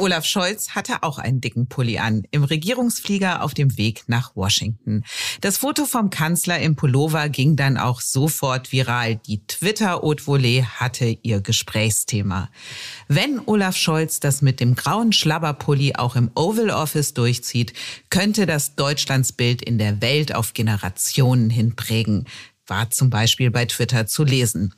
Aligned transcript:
Olaf 0.00 0.24
Scholz 0.24 0.70
hatte 0.70 1.02
auch 1.02 1.18
einen 1.18 1.40
dicken 1.40 1.68
Pulli 1.68 1.98
an, 1.98 2.22
im 2.30 2.44
Regierungsflieger 2.44 3.42
auf 3.42 3.54
dem 3.54 3.76
Weg 3.76 4.04
nach 4.06 4.34
Washington. 4.34 5.04
Das 5.40 5.58
Foto 5.58 5.84
vom 5.84 6.10
Kanzler 6.10 6.58
im 6.58 6.74
Pullover 6.74 7.28
ging 7.28 7.54
dann 7.56 7.76
auch 7.76 8.00
sofort 8.00 8.72
viral. 8.72 9.16
Die 9.16 9.46
Twitter-Haute 9.46 10.24
Volée 10.24 10.64
hatte 10.64 11.18
ihr 11.22 11.40
Gesprächsthema. 11.40 12.48
Wenn 13.08 13.40
Olaf 13.46 13.76
Scholz 13.76 14.20
das 14.20 14.42
mit 14.42 14.58
dem 14.60 14.74
grauen 14.74 15.12
Schlabberpulli 15.12 15.94
auch 15.96 16.16
im 16.16 16.30
Oval 16.34 16.70
Office 16.70 17.14
durchzieht, 17.14 17.74
könnte 18.08 18.46
das 18.46 18.74
Deutschlandsbild 18.76 19.62
in 19.62 19.78
der 19.78 20.00
Welt 20.00 20.34
auf 20.34 20.54
Generationen 20.54 21.50
hin 21.50 21.76
prägen 21.76 22.26
war 22.66 22.88
zum 22.88 23.10
Beispiel 23.10 23.50
bei 23.50 23.66
Twitter 23.66 24.06
zu 24.06 24.22
lesen. 24.22 24.72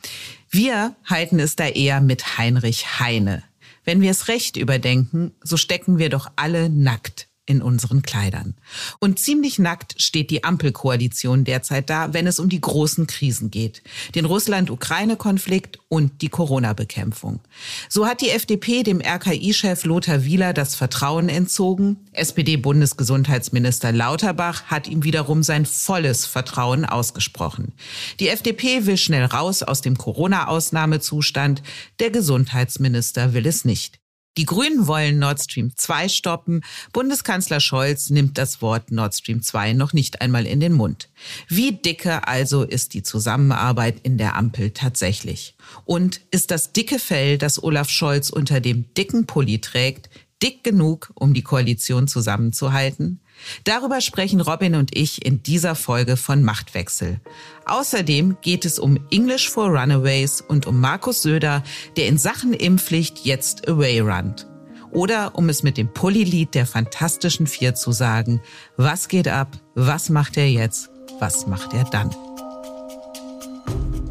Wir 0.48 0.96
halten 1.04 1.38
es 1.38 1.56
da 1.56 1.66
eher 1.66 2.00
mit 2.00 2.38
Heinrich 2.38 2.98
Heine. 2.98 3.44
Wenn 3.84 4.00
wir 4.00 4.10
es 4.10 4.28
recht 4.28 4.56
überdenken, 4.56 5.32
so 5.42 5.56
stecken 5.56 5.98
wir 5.98 6.08
doch 6.08 6.30
alle 6.36 6.70
nackt 6.70 7.28
in 7.44 7.60
unseren 7.60 8.02
Kleidern. 8.02 8.54
Und 9.00 9.18
ziemlich 9.18 9.58
nackt 9.58 10.00
steht 10.00 10.30
die 10.30 10.44
Ampelkoalition 10.44 11.44
derzeit 11.44 11.90
da, 11.90 12.14
wenn 12.14 12.28
es 12.28 12.38
um 12.38 12.48
die 12.48 12.60
großen 12.60 13.08
Krisen 13.08 13.50
geht. 13.50 13.82
Den 14.14 14.26
Russland-Ukraine-Konflikt 14.26 15.80
und 15.88 16.22
die 16.22 16.28
Corona-Bekämpfung. 16.28 17.40
So 17.88 18.06
hat 18.06 18.20
die 18.20 18.30
FDP 18.30 18.84
dem 18.84 19.00
RKI-Chef 19.00 19.84
Lothar 19.84 20.24
Wieler 20.24 20.52
das 20.52 20.76
Vertrauen 20.76 21.28
entzogen. 21.28 21.96
SPD-Bundesgesundheitsminister 22.12 23.90
Lauterbach 23.90 24.64
hat 24.64 24.86
ihm 24.86 25.02
wiederum 25.02 25.42
sein 25.42 25.66
volles 25.66 26.26
Vertrauen 26.26 26.84
ausgesprochen. 26.84 27.72
Die 28.20 28.28
FDP 28.28 28.86
will 28.86 28.96
schnell 28.96 29.24
raus 29.24 29.64
aus 29.64 29.80
dem 29.80 29.98
Corona-Ausnahmezustand. 29.98 31.62
Der 31.98 32.10
Gesundheitsminister 32.10 33.34
will 33.34 33.46
es 33.46 33.64
nicht. 33.64 34.01
Die 34.38 34.46
Grünen 34.46 34.86
wollen 34.86 35.18
Nord 35.18 35.42
Stream 35.42 35.76
2 35.76 36.08
stoppen. 36.08 36.64
Bundeskanzler 36.94 37.60
Scholz 37.60 38.08
nimmt 38.08 38.38
das 38.38 38.62
Wort 38.62 38.90
Nord 38.90 39.14
Stream 39.14 39.42
2 39.42 39.74
noch 39.74 39.92
nicht 39.92 40.22
einmal 40.22 40.46
in 40.46 40.58
den 40.58 40.72
Mund. 40.72 41.10
Wie 41.48 41.72
dicke 41.72 42.26
also 42.26 42.62
ist 42.62 42.94
die 42.94 43.02
Zusammenarbeit 43.02 43.96
in 44.02 44.16
der 44.16 44.34
Ampel 44.34 44.70
tatsächlich? 44.70 45.54
Und 45.84 46.22
ist 46.30 46.50
das 46.50 46.72
dicke 46.72 46.98
Fell, 46.98 47.36
das 47.36 47.62
Olaf 47.62 47.90
Scholz 47.90 48.30
unter 48.30 48.60
dem 48.60 48.86
dicken 48.94 49.26
Pulli 49.26 49.60
trägt, 49.60 50.08
dick 50.42 50.64
genug, 50.64 51.12
um 51.14 51.34
die 51.34 51.42
Koalition 51.42 52.08
zusammenzuhalten? 52.08 53.20
Darüber 53.64 54.00
sprechen 54.00 54.40
Robin 54.40 54.74
und 54.74 54.96
ich 54.96 55.24
in 55.24 55.42
dieser 55.42 55.74
Folge 55.74 56.16
von 56.16 56.42
Machtwechsel. 56.42 57.20
Außerdem 57.64 58.36
geht 58.40 58.64
es 58.64 58.78
um 58.78 58.98
English 59.10 59.48
for 59.48 59.68
Runaways 59.68 60.40
und 60.40 60.66
um 60.66 60.80
Markus 60.80 61.22
Söder, 61.22 61.62
der 61.96 62.08
in 62.08 62.18
Sachen 62.18 62.52
Impfpflicht 62.52 63.24
jetzt 63.24 63.68
away 63.68 64.00
runt. 64.00 64.46
Oder 64.90 65.36
um 65.36 65.48
es 65.48 65.62
mit 65.62 65.78
dem 65.78 65.92
Pulli-Lied 65.92 66.54
der 66.54 66.66
Fantastischen 66.66 67.46
Vier 67.46 67.74
zu 67.74 67.92
sagen, 67.92 68.40
was 68.76 69.08
geht 69.08 69.28
ab, 69.28 69.56
was 69.74 70.10
macht 70.10 70.36
er 70.36 70.50
jetzt, 70.50 70.90
was 71.18 71.46
macht 71.46 71.72
er 71.72 71.84
dann? 71.84 72.10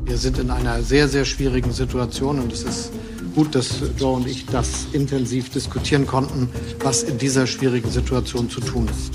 Wir 0.06 0.18
sind 0.18 0.40
in 0.40 0.50
einer 0.50 0.82
sehr, 0.82 1.08
sehr 1.08 1.24
schwierigen 1.24 1.72
Situation 1.72 2.40
und 2.40 2.52
es 2.52 2.64
ist 2.64 2.92
gut, 3.34 3.56
dass 3.56 3.82
Joe 3.98 4.18
und 4.18 4.28
ich 4.28 4.46
das 4.46 4.88
intensiv 4.94 5.50
diskutieren 5.50 6.06
konnten, 6.06 6.50
was 6.80 7.04
in 7.04 7.18
dieser 7.18 7.48
schwierigen 7.48 7.90
Situation 7.90 8.50
zu 8.50 8.62
tun 8.62 8.88
ist. 8.88 9.14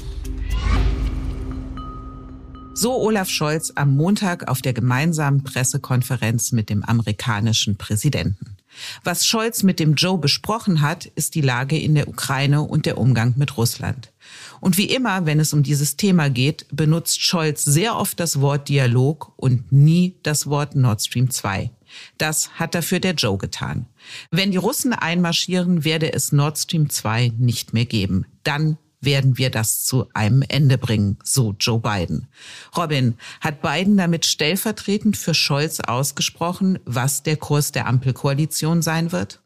So 2.74 2.94
Olaf 2.94 3.30
Scholz 3.30 3.72
am 3.74 3.96
Montag 3.96 4.48
auf 4.48 4.60
der 4.60 4.74
gemeinsamen 4.74 5.42
Pressekonferenz 5.42 6.52
mit 6.52 6.68
dem 6.68 6.84
amerikanischen 6.84 7.76
Präsidenten. 7.76 8.56
Was 9.02 9.26
Scholz 9.26 9.62
mit 9.62 9.80
dem 9.80 9.94
Joe 9.94 10.18
besprochen 10.18 10.82
hat, 10.82 11.06
ist 11.06 11.34
die 11.34 11.40
Lage 11.40 11.78
in 11.78 11.94
der 11.94 12.06
Ukraine 12.06 12.60
und 12.62 12.84
der 12.84 12.98
Umgang 12.98 13.32
mit 13.38 13.56
Russland. 13.56 14.12
Und 14.60 14.76
wie 14.76 14.90
immer, 14.90 15.24
wenn 15.24 15.40
es 15.40 15.52
um 15.52 15.62
dieses 15.62 15.96
Thema 15.96 16.28
geht, 16.28 16.66
benutzt 16.70 17.22
Scholz 17.22 17.64
sehr 17.64 17.96
oft 17.96 18.20
das 18.20 18.40
Wort 18.42 18.68
Dialog 18.68 19.32
und 19.36 19.72
nie 19.72 20.16
das 20.22 20.46
Wort 20.46 20.74
Nord 20.74 21.02
Stream 21.02 21.30
2. 21.30 21.70
Das 22.18 22.50
hat 22.54 22.74
dafür 22.74 23.00
der 23.00 23.14
Joe 23.14 23.38
getan. 23.38 23.86
Wenn 24.30 24.50
die 24.50 24.56
Russen 24.56 24.92
einmarschieren, 24.92 25.84
werde 25.84 26.12
es 26.12 26.32
Nord 26.32 26.58
Stream 26.58 26.90
2 26.90 27.32
nicht 27.38 27.72
mehr 27.72 27.86
geben. 27.86 28.26
Dann 28.44 28.78
werden 29.00 29.38
wir 29.38 29.50
das 29.50 29.84
zu 29.84 30.08
einem 30.14 30.42
Ende 30.46 30.78
bringen, 30.78 31.18
so 31.22 31.54
Joe 31.58 31.78
Biden. 31.78 32.28
Robin, 32.76 33.16
hat 33.40 33.62
Biden 33.62 33.96
damit 33.96 34.26
stellvertretend 34.26 35.16
für 35.16 35.34
Scholz 35.34 35.80
ausgesprochen, 35.80 36.78
was 36.84 37.22
der 37.22 37.36
Kurs 37.36 37.72
der 37.72 37.86
Ampelkoalition 37.86 38.82
sein 38.82 39.12
wird? 39.12 39.40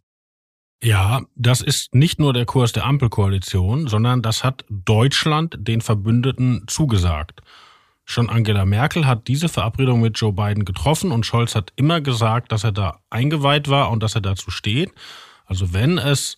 Ja, 0.82 1.20
das 1.36 1.60
ist 1.60 1.94
nicht 1.94 2.18
nur 2.18 2.32
der 2.32 2.46
Kurs 2.46 2.72
der 2.72 2.86
Ampelkoalition, 2.86 3.86
sondern 3.86 4.22
das 4.22 4.42
hat 4.42 4.64
Deutschland 4.70 5.56
den 5.58 5.82
Verbündeten 5.82 6.64
zugesagt. 6.66 7.42
Schon 8.10 8.28
Angela 8.28 8.64
Merkel 8.66 9.06
hat 9.06 9.28
diese 9.28 9.48
Verabredung 9.48 10.00
mit 10.00 10.18
Joe 10.18 10.32
Biden 10.32 10.64
getroffen 10.64 11.12
und 11.12 11.24
Scholz 11.24 11.54
hat 11.54 11.72
immer 11.76 12.00
gesagt, 12.00 12.50
dass 12.50 12.64
er 12.64 12.72
da 12.72 12.98
eingeweiht 13.08 13.68
war 13.68 13.88
und 13.92 14.02
dass 14.02 14.16
er 14.16 14.20
dazu 14.20 14.50
steht. 14.50 14.90
Also 15.46 15.72
wenn 15.72 15.96
es 15.96 16.36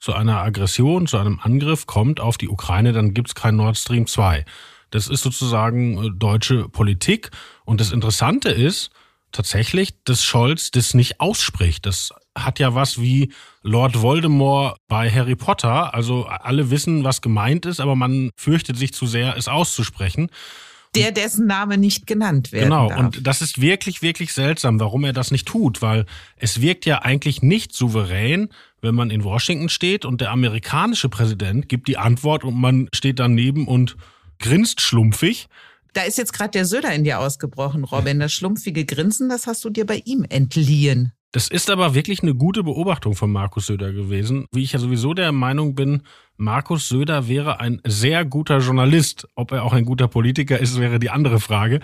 zu 0.00 0.14
einer 0.14 0.42
Aggression, 0.42 1.06
zu 1.06 1.18
einem 1.18 1.38
Angriff 1.40 1.86
kommt 1.86 2.18
auf 2.18 2.38
die 2.38 2.48
Ukraine, 2.48 2.92
dann 2.92 3.14
gibt's 3.14 3.36
kein 3.36 3.54
Nord 3.54 3.78
Stream 3.78 4.08
2. 4.08 4.44
Das 4.90 5.06
ist 5.06 5.22
sozusagen 5.22 6.06
äh, 6.06 6.10
deutsche 6.10 6.68
Politik. 6.68 7.30
Und 7.64 7.80
das 7.80 7.92
Interessante 7.92 8.48
ist 8.48 8.90
tatsächlich, 9.30 9.94
dass 10.02 10.24
Scholz 10.24 10.72
das 10.72 10.92
nicht 10.92 11.20
ausspricht. 11.20 11.86
Das 11.86 12.12
hat 12.36 12.58
ja 12.58 12.74
was 12.74 13.00
wie 13.00 13.32
Lord 13.62 14.02
Voldemort 14.02 14.76
bei 14.88 15.08
Harry 15.08 15.36
Potter. 15.36 15.94
Also 15.94 16.24
alle 16.24 16.70
wissen, 16.72 17.04
was 17.04 17.20
gemeint 17.20 17.64
ist, 17.64 17.78
aber 17.78 17.94
man 17.94 18.32
fürchtet 18.34 18.76
sich 18.76 18.92
zu 18.92 19.06
sehr, 19.06 19.36
es 19.36 19.46
auszusprechen. 19.46 20.28
Der, 20.94 21.10
dessen 21.10 21.46
Name 21.46 21.78
nicht 21.78 22.06
genannt 22.06 22.52
werden 22.52 22.64
Genau, 22.64 22.88
darf. 22.88 22.98
und 22.98 23.26
das 23.26 23.40
ist 23.40 23.60
wirklich, 23.62 24.02
wirklich 24.02 24.32
seltsam, 24.34 24.78
warum 24.78 25.04
er 25.04 25.14
das 25.14 25.30
nicht 25.30 25.48
tut, 25.48 25.80
weil 25.80 26.04
es 26.36 26.60
wirkt 26.60 26.84
ja 26.84 27.00
eigentlich 27.00 27.40
nicht 27.42 27.72
souverän, 27.74 28.48
wenn 28.82 28.94
man 28.94 29.10
in 29.10 29.24
Washington 29.24 29.68
steht 29.70 30.04
und 30.04 30.20
der 30.20 30.30
amerikanische 30.30 31.08
Präsident 31.08 31.68
gibt 31.68 31.88
die 31.88 31.96
Antwort 31.96 32.44
und 32.44 32.60
man 32.60 32.88
steht 32.92 33.18
daneben 33.20 33.66
und 33.66 33.96
grinst 34.38 34.80
schlumpfig. 34.82 35.48
Da 35.94 36.02
ist 36.02 36.18
jetzt 36.18 36.32
gerade 36.32 36.50
der 36.50 36.64
Söder 36.66 36.92
in 36.92 37.04
dir 37.04 37.20
ausgebrochen, 37.20 37.84
Robin. 37.84 38.18
Das 38.20 38.32
schlumpfige 38.32 38.84
Grinsen, 38.84 39.28
das 39.28 39.46
hast 39.46 39.64
du 39.64 39.70
dir 39.70 39.86
bei 39.86 40.02
ihm 40.04 40.24
entliehen. 40.28 41.12
Das 41.32 41.48
ist 41.48 41.70
aber 41.70 41.94
wirklich 41.94 42.22
eine 42.22 42.34
gute 42.34 42.62
Beobachtung 42.62 43.14
von 43.14 43.32
Markus 43.32 43.66
Söder 43.66 43.92
gewesen. 43.92 44.46
Wie 44.52 44.62
ich 44.62 44.72
ja 44.72 44.78
sowieso 44.78 45.14
der 45.14 45.32
Meinung 45.32 45.74
bin, 45.74 46.02
Markus 46.42 46.88
Söder 46.88 47.28
wäre 47.28 47.60
ein 47.60 47.80
sehr 47.86 48.24
guter 48.24 48.58
Journalist. 48.58 49.28
Ob 49.36 49.52
er 49.52 49.62
auch 49.62 49.72
ein 49.72 49.84
guter 49.84 50.08
Politiker 50.08 50.58
ist, 50.58 50.80
wäre 50.80 50.98
die 50.98 51.08
andere 51.08 51.38
Frage. 51.38 51.78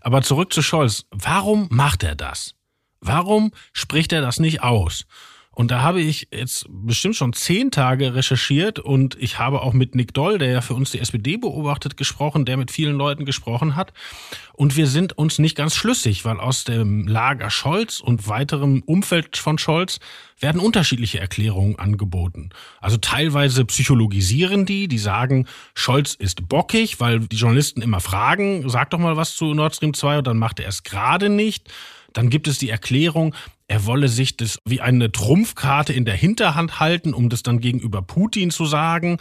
Aber 0.00 0.22
zurück 0.22 0.52
zu 0.52 0.62
Scholz. 0.62 1.04
Warum 1.10 1.66
macht 1.72 2.04
er 2.04 2.14
das? 2.14 2.54
Warum 3.00 3.50
spricht 3.72 4.12
er 4.12 4.20
das 4.20 4.38
nicht 4.38 4.62
aus? 4.62 5.04
Und 5.54 5.70
da 5.70 5.82
habe 5.82 6.00
ich 6.00 6.28
jetzt 6.32 6.66
bestimmt 6.68 7.16
schon 7.16 7.32
zehn 7.32 7.70
Tage 7.70 8.14
recherchiert 8.14 8.78
und 8.78 9.16
ich 9.20 9.38
habe 9.38 9.62
auch 9.62 9.72
mit 9.72 9.94
Nick 9.94 10.12
Doll, 10.14 10.38
der 10.38 10.50
ja 10.50 10.60
für 10.60 10.74
uns 10.74 10.90
die 10.90 10.98
SPD 10.98 11.36
beobachtet, 11.36 11.96
gesprochen, 11.96 12.44
der 12.44 12.56
mit 12.56 12.70
vielen 12.70 12.96
Leuten 12.96 13.24
gesprochen 13.24 13.76
hat. 13.76 13.92
Und 14.52 14.76
wir 14.76 14.86
sind 14.86 15.16
uns 15.18 15.38
nicht 15.38 15.56
ganz 15.56 15.74
schlüssig, 15.74 16.24
weil 16.24 16.38
aus 16.38 16.64
dem 16.64 17.06
Lager 17.06 17.50
Scholz 17.50 18.00
und 18.00 18.28
weiterem 18.28 18.82
Umfeld 18.82 19.36
von 19.36 19.58
Scholz 19.58 20.00
werden 20.38 20.60
unterschiedliche 20.60 21.20
Erklärungen 21.20 21.78
angeboten. 21.78 22.50
Also 22.80 22.96
teilweise 22.96 23.64
psychologisieren 23.64 24.66
die, 24.66 24.88
die 24.88 24.98
sagen, 24.98 25.46
Scholz 25.74 26.14
ist 26.14 26.48
bockig, 26.48 27.00
weil 27.00 27.20
die 27.20 27.36
Journalisten 27.36 27.82
immer 27.82 28.00
fragen, 28.00 28.68
sag 28.68 28.90
doch 28.90 28.98
mal 28.98 29.16
was 29.16 29.36
zu 29.36 29.54
Nord 29.54 29.74
Stream 29.76 29.94
2 29.94 30.18
und 30.18 30.26
dann 30.26 30.38
macht 30.38 30.60
er 30.60 30.68
es 30.68 30.82
gerade 30.82 31.28
nicht. 31.28 31.72
Dann 32.12 32.30
gibt 32.30 32.46
es 32.46 32.58
die 32.58 32.70
Erklärung, 32.70 33.34
er 33.68 33.86
wolle 33.86 34.08
sich 34.08 34.36
das 34.36 34.58
wie 34.64 34.80
eine 34.80 35.10
Trumpfkarte 35.10 35.92
in 35.92 36.04
der 36.04 36.16
Hinterhand 36.16 36.80
halten, 36.80 37.14
um 37.14 37.28
das 37.28 37.42
dann 37.42 37.60
gegenüber 37.60 38.02
Putin 38.02 38.50
zu 38.50 38.66
sagen. 38.66 39.18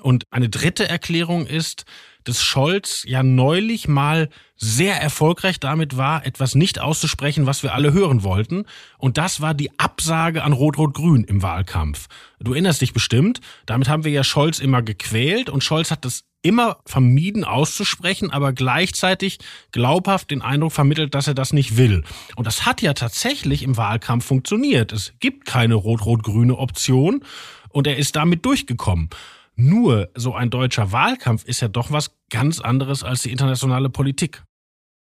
Und 0.00 0.24
eine 0.30 0.48
dritte 0.48 0.88
Erklärung 0.88 1.46
ist, 1.46 1.84
dass 2.24 2.42
Scholz 2.42 3.04
ja 3.06 3.22
neulich 3.22 3.88
mal 3.88 4.28
sehr 4.56 5.00
erfolgreich 5.00 5.58
damit 5.58 5.96
war, 5.96 6.24
etwas 6.24 6.54
nicht 6.54 6.80
auszusprechen, 6.80 7.46
was 7.46 7.62
wir 7.62 7.74
alle 7.74 7.92
hören 7.92 8.22
wollten. 8.22 8.64
Und 8.98 9.18
das 9.18 9.40
war 9.40 9.54
die 9.54 9.76
Absage 9.78 10.44
an 10.44 10.52
Rot-Rot-Grün 10.52 11.24
im 11.24 11.42
Wahlkampf. 11.42 12.06
Du 12.40 12.52
erinnerst 12.52 12.80
dich 12.80 12.92
bestimmt, 12.92 13.40
damit 13.66 13.88
haben 13.88 14.04
wir 14.04 14.12
ja 14.12 14.24
Scholz 14.24 14.60
immer 14.60 14.82
gequält 14.82 15.50
und 15.50 15.64
Scholz 15.64 15.90
hat 15.90 16.04
das 16.04 16.24
immer 16.42 16.78
vermieden 16.84 17.44
auszusprechen, 17.44 18.30
aber 18.30 18.52
gleichzeitig 18.52 19.38
glaubhaft 19.70 20.30
den 20.30 20.42
Eindruck 20.42 20.72
vermittelt, 20.72 21.14
dass 21.14 21.28
er 21.28 21.34
das 21.34 21.52
nicht 21.52 21.76
will. 21.76 22.04
Und 22.36 22.46
das 22.46 22.66
hat 22.66 22.82
ja 22.82 22.94
tatsächlich 22.94 23.62
im 23.62 23.76
Wahlkampf 23.76 24.24
funktioniert. 24.24 24.92
Es 24.92 25.14
gibt 25.20 25.46
keine 25.46 25.74
rot-rot-grüne 25.74 26.56
Option 26.56 27.24
und 27.70 27.86
er 27.86 27.96
ist 27.96 28.16
damit 28.16 28.44
durchgekommen. 28.44 29.08
Nur 29.54 30.10
so 30.14 30.34
ein 30.34 30.50
deutscher 30.50 30.92
Wahlkampf 30.92 31.44
ist 31.44 31.60
ja 31.60 31.68
doch 31.68 31.90
was 31.92 32.10
ganz 32.30 32.60
anderes 32.60 33.02
als 33.04 33.22
die 33.22 33.30
internationale 33.30 33.90
Politik. 33.90 34.42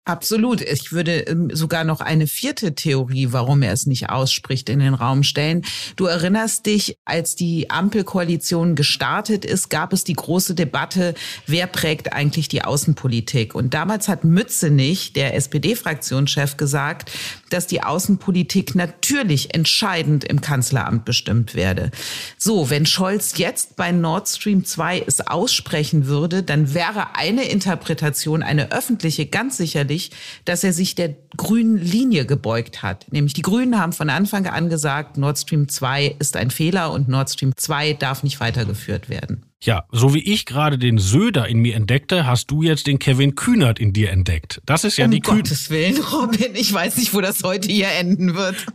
Absolut. 0.06 0.60
Ich 0.60 0.92
würde 0.92 1.18
ähm, 1.22 1.50
sogar 1.52 1.82
noch 1.82 2.00
eine 2.00 2.28
vierte 2.28 2.76
Theorie, 2.76 3.32
warum 3.32 3.62
er 3.62 3.72
es 3.72 3.86
nicht 3.86 4.08
ausspricht, 4.08 4.68
in 4.68 4.78
den 4.78 4.94
Raum 4.94 5.24
stellen. 5.24 5.64
Du 5.96 6.04
erinnerst 6.04 6.64
dich, 6.66 6.96
als 7.04 7.34
die 7.34 7.70
Ampelkoalition 7.70 8.76
gestartet 8.76 9.44
ist, 9.44 9.68
gab 9.68 9.92
es 9.92 10.04
die 10.04 10.12
große 10.12 10.54
Debatte, 10.54 11.14
wer 11.48 11.66
prägt 11.66 12.12
eigentlich 12.12 12.46
die 12.46 12.62
Außenpolitik? 12.62 13.56
Und 13.56 13.74
damals 13.74 14.06
hat 14.06 14.22
Mützenich, 14.22 15.12
der 15.12 15.34
SPD-Fraktionschef, 15.34 16.56
gesagt, 16.56 17.10
dass 17.50 17.66
die 17.66 17.82
Außenpolitik 17.82 18.76
natürlich 18.76 19.54
entscheidend 19.56 20.22
im 20.22 20.40
Kanzleramt 20.40 21.04
bestimmt 21.04 21.56
werde. 21.56 21.90
So, 22.38 22.70
wenn 22.70 22.86
Scholz 22.86 23.38
jetzt 23.38 23.74
bei 23.74 23.90
Nord 23.90 24.28
Stream 24.28 24.64
2 24.64 25.02
es 25.04 25.26
aussprechen 25.26 26.06
würde, 26.06 26.44
dann 26.44 26.74
wäre 26.74 27.16
eine 27.16 27.48
Interpretation, 27.48 28.44
eine 28.44 28.70
öffentliche, 28.70 29.26
ganz 29.26 29.56
sicherlich, 29.56 29.95
deutlich, 29.96 30.10
dass 30.44 30.64
er 30.64 30.72
sich 30.72 30.94
der 30.94 31.14
grünen 31.36 31.78
Linie 31.78 32.26
gebeugt 32.26 32.82
hat. 32.82 33.06
Nämlich 33.10 33.34
die 33.34 33.42
Grünen 33.42 33.78
haben 33.78 33.92
von 33.92 34.10
Anfang 34.10 34.46
an 34.46 34.68
gesagt, 34.68 35.16
Nord 35.16 35.38
Stream 35.38 35.68
2 35.68 36.16
ist 36.18 36.36
ein 36.36 36.50
Fehler 36.50 36.92
und 36.92 37.08
Nord 37.08 37.30
Stream 37.30 37.52
2 37.56 37.94
darf 37.94 38.22
nicht 38.22 38.40
weitergeführt 38.40 39.08
werden. 39.08 39.44
Ja, 39.62 39.84
so 39.90 40.14
wie 40.14 40.20
ich 40.20 40.44
gerade 40.44 40.78
den 40.78 40.98
Söder 40.98 41.48
in 41.48 41.58
mir 41.58 41.74
entdeckte, 41.74 42.26
hast 42.26 42.50
du 42.50 42.62
jetzt 42.62 42.86
den 42.86 42.98
Kevin 42.98 43.34
Kühnert 43.34 43.78
in 43.78 43.92
dir 43.92 44.10
entdeckt. 44.10 44.60
Das 44.66 44.84
ist 44.84 44.98
ja 44.98 45.06
um 45.06 45.10
die 45.10 45.20
Kühn 45.20 45.36
Gottes 45.38 45.70
Willen, 45.70 45.98
Robin, 46.12 46.54
ich 46.54 46.72
weiß 46.72 46.98
nicht, 46.98 47.14
wo 47.14 47.20
das 47.20 47.42
heute 47.42 47.72
hier 47.72 47.88
enden 47.88 48.34
wird. 48.34 48.66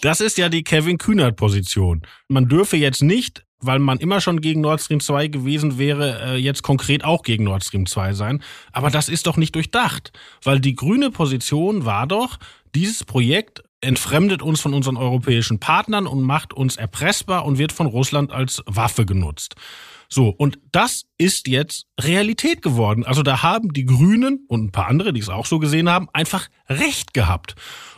das 0.00 0.20
ist 0.20 0.38
ja 0.38 0.48
die 0.48 0.62
Kevin 0.62 0.98
Kühnert 0.98 1.36
Position. 1.36 2.02
Man 2.28 2.48
dürfe 2.48 2.76
jetzt 2.76 3.02
nicht 3.02 3.44
weil 3.62 3.78
man 3.78 3.98
immer 3.98 4.20
schon 4.20 4.40
gegen 4.40 4.60
Nord 4.60 4.80
Stream 4.80 5.00
2 5.00 5.28
gewesen 5.28 5.78
wäre, 5.78 6.20
äh, 6.22 6.36
jetzt 6.36 6.62
konkret 6.62 7.04
auch 7.04 7.22
gegen 7.22 7.44
Nord 7.44 7.64
Stream 7.64 7.86
2 7.86 8.12
sein. 8.12 8.42
Aber 8.72 8.90
das 8.90 9.08
ist 9.08 9.26
doch 9.26 9.36
nicht 9.36 9.54
durchdacht, 9.54 10.12
weil 10.42 10.60
die 10.60 10.74
grüne 10.74 11.10
Position 11.10 11.86
war 11.86 12.06
doch, 12.06 12.38
dieses 12.74 13.04
Projekt 13.04 13.62
entfremdet 13.80 14.42
uns 14.42 14.60
von 14.60 14.74
unseren 14.74 14.96
europäischen 14.96 15.58
Partnern 15.58 16.06
und 16.06 16.22
macht 16.22 16.52
uns 16.52 16.76
erpressbar 16.76 17.44
und 17.44 17.58
wird 17.58 17.72
von 17.72 17.86
Russland 17.86 18.32
als 18.32 18.62
Waffe 18.66 19.04
genutzt. 19.06 19.56
So, 20.12 20.28
und 20.28 20.58
das 20.72 21.06
ist 21.16 21.48
jetzt 21.48 21.86
Realität 21.98 22.60
geworden. 22.60 23.02
Also 23.06 23.22
da 23.22 23.42
haben 23.42 23.72
die 23.72 23.86
Grünen 23.86 24.44
und 24.46 24.64
ein 24.64 24.70
paar 24.70 24.88
andere, 24.88 25.14
die 25.14 25.20
es 25.20 25.30
auch 25.30 25.46
so 25.46 25.58
gesehen 25.58 25.88
haben, 25.88 26.10
einfach 26.12 26.48
Recht 26.68 27.14
gehabt. 27.14 27.54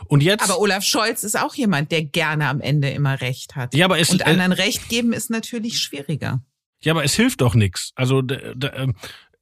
Und 0.07 0.23
jetzt. 0.23 0.41
Aber 0.41 0.61
Olaf 0.61 0.85
Scholz 0.85 1.25
ist 1.25 1.37
auch 1.37 1.55
jemand, 1.55 1.91
der 1.91 2.05
gerne 2.05 2.47
am 2.47 2.61
Ende 2.61 2.89
immer 2.89 3.19
Recht 3.19 3.57
hat. 3.57 3.73
Ja, 3.73 3.83
aber 3.83 3.99
es, 3.99 4.11
und 4.11 4.25
anderen 4.25 4.53
äh, 4.53 4.61
Recht 4.61 4.87
geben 4.87 5.11
ist 5.11 5.29
natürlich 5.29 5.79
schwieriger. 5.79 6.41
Ja, 6.81 6.93
aber 6.93 7.03
es 7.03 7.15
hilft 7.15 7.41
doch 7.41 7.53
nichts. 7.53 7.91
Also 7.95 8.21
ähm, 8.21 8.95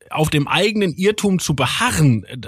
auf 0.09 0.31
dem 0.31 0.47
eigenen 0.47 0.93
Irrtum 0.93 1.37
zu 1.37 1.55
beharren, 1.55 2.23
äh, 2.23 2.39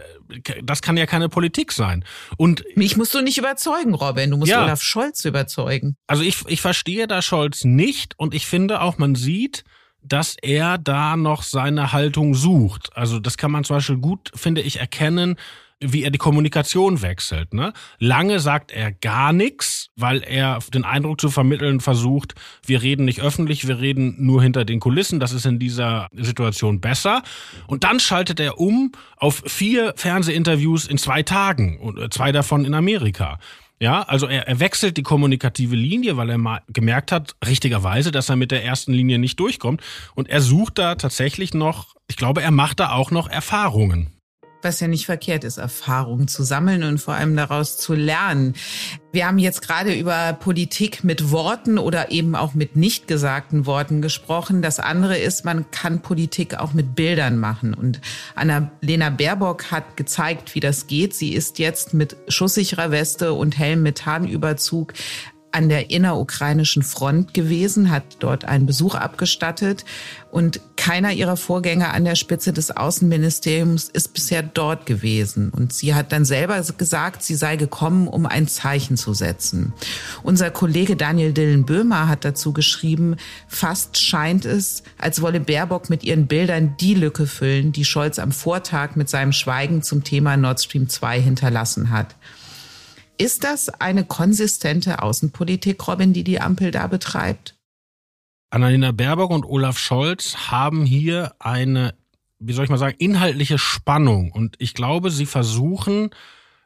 das 0.63 0.81
kann 0.81 0.98
ja 0.98 1.06
keine 1.06 1.30
Politik 1.30 1.72
sein. 1.72 2.04
Und 2.36 2.63
mich 2.75 2.98
musst 2.98 3.13
du 3.13 3.22
nicht 3.22 3.38
überzeugen, 3.38 3.94
Robin. 3.94 4.31
Du 4.31 4.38
musst 4.38 4.50
ja, 4.50 4.63
Olaf 4.63 4.81
Scholz 4.81 5.24
überzeugen. 5.24 5.98
Also 6.07 6.24
ich, 6.24 6.38
ich 6.48 6.62
verstehe 6.62 7.06
da 7.06 7.22
Scholz 7.22 7.63
nicht 7.63 8.18
und 8.18 8.33
ich 8.33 8.48
finde 8.48 8.81
auch, 8.81 8.98
man 8.98 9.13
sieht, 9.13 9.63
dass 10.07 10.36
er 10.42 10.78
da 10.78 11.18
noch 11.18 11.44
seine 11.44 11.92
Haltung 11.92 12.36
sucht. 12.36 12.96
Also 12.96 13.19
das 13.19 13.38
kann 13.38 13.52
man 13.52 13.63
zum 13.63 13.78
Beispiel 13.78 13.98
gut, 13.98 14.31
finde 14.36 14.62
ich, 14.62 14.80
erkennen, 14.80 15.36
wie 15.81 16.04
er 16.04 16.12
die 16.12 16.18
Kommunikation 16.18 17.02
wechselt. 17.02 17.54
Ne? 17.54 17.74
Lange 18.00 18.40
sagt 18.40 18.72
er 18.72 18.92
gar 18.92 19.34
nichts, 19.34 19.90
weil 19.96 20.24
er 20.24 20.60
den 20.74 20.86
Eindruck 20.86 21.19
zu 21.19 21.30
vermitteln 21.30 21.81
versucht, 21.81 22.34
wir 22.66 22.81
reden 22.81 23.06
nicht 23.06 23.22
öffentlich, 23.22 23.68
wir 23.68 23.80
reden 23.80 24.16
nur 24.18 24.42
hinter 24.42 24.63
den 24.63 24.80
Kulissen. 24.80 25.19
Das 25.19 25.34
ist 25.34 25.46
in 25.46 25.60
dieser 25.60 26.08
Situation 26.13 26.80
besser. 26.80 27.24
Und 27.68 27.84
dann 27.84 28.00
schaltet 28.00 28.40
er 28.40 28.60
um 28.60 28.94
auf 29.18 29.44
vier 29.46 29.94
Fernsehinterviews 29.98 30.88
in 30.88 30.98
zwei 30.98 31.24
Tagen 31.24 31.98
äh, 31.98 32.10
zwei 32.10 32.31
davon 32.31 32.63
in 32.63 32.74
Amerika. 32.74 33.40
Ja, 33.80 34.04
also 34.04 34.27
er, 34.27 34.48
er 34.48 34.60
wechselt 34.60 34.95
die 34.98 35.04
kommunikative 35.04 35.75
Linie, 35.75 36.16
weil 36.16 36.30
er 36.30 36.38
mal 36.38 36.62
gemerkt 36.69 37.12
hat, 37.12 37.36
richtigerweise, 37.45 38.12
dass 38.12 38.30
er 38.30 38.38
mit 38.38 38.51
der 38.51 38.63
ersten 38.63 38.94
Linie 38.94 39.19
nicht 39.19 39.39
durchkommt. 39.39 39.81
Und 40.16 40.30
er 40.30 40.42
sucht 40.42 40.77
da 40.77 40.95
tatsächlich 40.95 41.54
noch, 41.54 41.95
ich 42.07 42.16
glaube, 42.16 42.42
er 42.42 42.51
macht 42.51 42.80
da 42.80 42.92
auch 42.92 43.12
noch 43.12 43.27
Erfahrungen 43.27 44.14
was 44.65 44.81
ja 44.81 44.88
nicht 44.88 45.06
verkehrt 45.06 45.45
ist, 45.45 45.57
Erfahrungen 45.57 46.27
zu 46.27 46.44
sammeln 46.44 46.83
und 46.83 46.97
vor 46.97 47.13
allem 47.13 47.38
daraus 47.38 47.77
zu 47.77 47.94
lernen. 47.94 48.56
Wir 49.13 49.27
haben 49.27 49.39
jetzt 49.39 49.62
gerade 49.62 49.94
über 49.94 50.33
Politik 50.33 51.06
mit 51.06 51.31
Worten 51.31 51.77
oder 51.77 52.12
eben 52.12 52.35
auch 52.35 52.53
mit 52.53 52.75
nicht 52.75 53.07
gesagten 53.07 53.65
Worten 53.65 54.01
gesprochen. 54.01 54.62
Das 54.62 54.81
andere 54.81 55.17
ist, 55.17 55.45
man 55.45 55.71
kann 55.71 56.01
Politik 56.01 56.56
auch 56.56 56.73
mit 56.73 56.95
Bildern 56.95 57.38
machen. 57.38 57.73
Und 57.73 58.01
Annalena 58.35 59.12
Baerbock 59.12 59.71
hat 59.71 59.95
gezeigt, 59.95 60.53
wie 60.53 60.59
das 60.59 60.88
geht. 60.88 61.13
Sie 61.13 61.33
ist 61.33 61.59
jetzt 61.59 61.94
mit 61.94 62.17
schusssicherer 62.27 62.91
Weste 62.91 63.31
und 63.31 63.57
hellem 63.57 63.83
Methanüberzug 63.83 64.94
an 65.56 65.69
der 65.69 65.90
innerukrainischen 65.90 66.84
Front 66.84 67.34
gewesen, 67.34 67.90
hat 67.90 68.04
dort 68.19 68.44
einen 68.44 68.66
Besuch 68.66 68.94
abgestattet 68.94 69.86
und 70.30 70.60
keiner 70.75 71.13
ihrer 71.13 71.38
Vorgänger 71.38 71.94
an 71.94 72.04
der 72.04 72.16
Spitze 72.16 72.52
des 72.52 72.75
Außenministeriums 72.75 73.86
ist 73.88 74.13
bisher 74.13 74.44
dort 74.44 74.86
gewesen. 74.86 75.52
Und 75.52 75.72
sie 75.72 75.96
hat 75.96 76.12
dann 76.12 76.25
selber 76.25 76.62
gesagt, 76.78 77.24
sie 77.24 77.36
sei 77.36 77.56
gekommen, 77.56 78.10
um 78.10 78.25
ein 78.25 78.50
Zeichen 78.50 78.98
zu 78.98 79.13
setzen. 79.13 79.72
Unser 80.24 80.52
Kollege 80.52 80.98
Daniel 80.98 81.31
Dillen-Böhmer 81.31 82.10
hat 82.10 82.25
dazu 82.25 82.51
geschrieben, 82.51 83.16
fast 83.48 83.98
scheint 83.98 84.44
es, 84.44 84.84
als 84.98 85.22
wolle 85.22 85.40
Baerbock 85.40 85.90
mit 85.90 86.04
ihren 86.04 86.28
Bildern 86.28 86.75
die 86.81 86.96
Lücke 86.96 87.28
füllen, 87.28 87.72
die 87.72 87.86
Scholz 87.86 88.19
am 88.19 88.34
Vortag 88.34 88.98
mit 88.98 89.08
seinem 89.08 89.31
Schweigen 89.31 89.84
zum 89.84 90.04
Thema 90.04 90.36
Nord 90.36 90.62
Stream 90.62 90.90
2 90.90 91.22
hinterlassen 91.22 91.91
hat. 91.91 92.13
Ist 93.17 93.43
das 93.43 93.69
eine 93.69 94.03
konsistente 94.03 95.01
Außenpolitik, 95.01 95.88
Robin, 95.88 96.13
die 96.13 96.24
die 96.24 96.41
Ampel 96.41 96.72
da 96.72 96.88
betreibt? 96.88 97.55
Annalena 98.50 98.91
Baerbock 98.91 99.31
und 99.31 99.45
Olaf 99.45 99.77
Scholz 99.77 100.50
haben 100.50 100.86
hier 100.86 101.34
eine, 101.39 101.95
wie 102.39 102.53
soll 102.53 102.65
ich 102.65 102.69
mal 102.69 102.77
sagen, 102.77 102.95
inhaltliche 103.00 103.57
Spannung. 103.57 104.31
Und 104.31 104.55
ich 104.60 104.74
glaube, 104.74 105.12
sie 105.12 105.25
versuchen, 105.25 106.10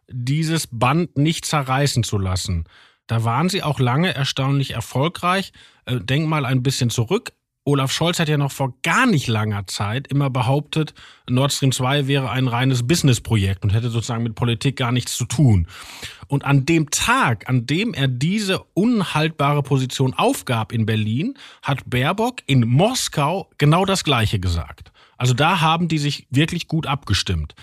dieses 0.07 0.67
Band 0.67 1.17
nicht 1.17 1.45
zerreißen 1.45 2.03
zu 2.03 2.17
lassen. 2.17 2.65
Da 3.07 3.23
waren 3.23 3.49
sie 3.49 3.63
auch 3.63 3.79
lange 3.79 4.13
erstaunlich 4.13 4.71
erfolgreich. 4.71 5.51
Äh, 5.85 5.99
denk 5.99 6.27
mal 6.27 6.45
ein 6.45 6.63
bisschen 6.63 6.89
zurück. 6.89 7.31
Olaf 7.65 7.91
Scholz 7.91 8.19
hat 8.19 8.29
ja 8.29 8.37
noch 8.37 8.51
vor 8.51 8.73
gar 8.83 9.05
nicht 9.05 9.27
langer 9.27 9.67
Zeit 9.67 10.07
immer 10.07 10.29
behauptet, 10.29 10.93
Nord 11.27 11.51
Stream 11.51 11.71
2 11.71 12.07
wäre 12.07 12.31
ein 12.31 12.47
reines 12.47 12.87
Businessprojekt 12.87 13.63
und 13.63 13.73
hätte 13.73 13.89
sozusagen 13.89 14.23
mit 14.23 14.35
Politik 14.35 14.77
gar 14.77 14.91
nichts 14.91 15.15
zu 15.15 15.25
tun. 15.25 15.67
Und 16.27 16.45
an 16.45 16.65
dem 16.65 16.89
Tag, 16.89 17.49
an 17.49 17.65
dem 17.65 17.93
er 17.93 18.07
diese 18.07 18.59
unhaltbare 18.73 19.61
Position 19.61 20.13
aufgab 20.13 20.71
in 20.71 20.85
Berlin, 20.85 21.35
hat 21.61 21.89
Baerbock 21.89 22.37
in 22.45 22.67
Moskau 22.67 23.49
genau 23.57 23.85
das 23.85 24.03
Gleiche 24.03 24.39
gesagt. 24.39 24.91
Also 25.19 25.33
da 25.33 25.59
haben 25.59 25.89
die 25.89 25.97
sich 25.97 26.27
wirklich 26.29 26.69
gut 26.69 26.87
abgestimmt. 26.87 27.53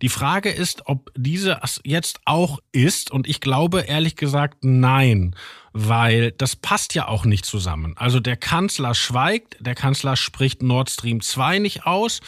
Die 0.00 0.08
Frage 0.08 0.48
ist, 0.48 0.86
ob 0.86 1.10
diese 1.16 1.60
jetzt 1.82 2.20
auch 2.24 2.60
ist. 2.70 3.10
Und 3.10 3.28
ich 3.28 3.40
glaube 3.40 3.80
ehrlich 3.80 4.14
gesagt 4.14 4.58
nein, 4.62 5.34
weil 5.72 6.30
das 6.30 6.54
passt 6.54 6.94
ja 6.94 7.08
auch 7.08 7.24
nicht 7.24 7.44
zusammen. 7.44 7.94
Also 7.96 8.20
der 8.20 8.36
Kanzler 8.36 8.94
schweigt, 8.94 9.56
der 9.58 9.74
Kanzler 9.74 10.14
spricht 10.14 10.62
Nord 10.62 10.88
Stream 10.88 11.20
2 11.20 11.58
nicht 11.58 11.84
aus. 11.84 12.20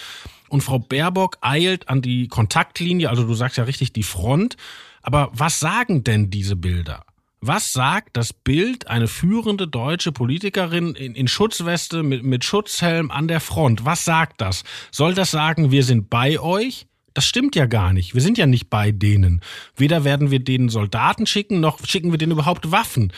Und 0.48 0.62
Frau 0.62 0.80
Baerbock 0.80 1.38
eilt 1.42 1.88
an 1.88 2.02
die 2.02 2.26
Kontaktlinie, 2.26 3.08
also 3.08 3.24
du 3.24 3.34
sagst 3.34 3.58
ja 3.58 3.64
richtig 3.64 3.92
die 3.92 4.02
Front. 4.02 4.56
Aber 5.00 5.30
was 5.32 5.60
sagen 5.60 6.02
denn 6.02 6.28
diese 6.28 6.56
Bilder? 6.56 7.04
Was 7.44 7.72
sagt 7.72 8.16
das 8.16 8.32
Bild 8.32 8.86
eine 8.86 9.08
führende 9.08 9.66
deutsche 9.66 10.12
Politikerin 10.12 10.94
in, 10.94 11.16
in 11.16 11.26
Schutzweste 11.26 12.04
mit, 12.04 12.22
mit 12.22 12.44
Schutzhelm 12.44 13.10
an 13.10 13.26
der 13.26 13.40
Front? 13.40 13.84
Was 13.84 14.04
sagt 14.04 14.40
das? 14.40 14.62
Soll 14.92 15.14
das 15.14 15.32
sagen, 15.32 15.72
wir 15.72 15.82
sind 15.82 16.08
bei 16.08 16.38
euch? 16.38 16.86
Das 17.14 17.24
stimmt 17.24 17.56
ja 17.56 17.66
gar 17.66 17.92
nicht. 17.92 18.14
Wir 18.14 18.20
sind 18.20 18.38
ja 18.38 18.46
nicht 18.46 18.70
bei 18.70 18.92
denen. 18.92 19.40
Weder 19.74 20.04
werden 20.04 20.30
wir 20.30 20.38
denen 20.38 20.68
Soldaten 20.68 21.26
schicken, 21.26 21.58
noch 21.58 21.84
schicken 21.84 22.12
wir 22.12 22.18
denen 22.18 22.30
überhaupt 22.30 22.70
Waffen. 22.70 23.12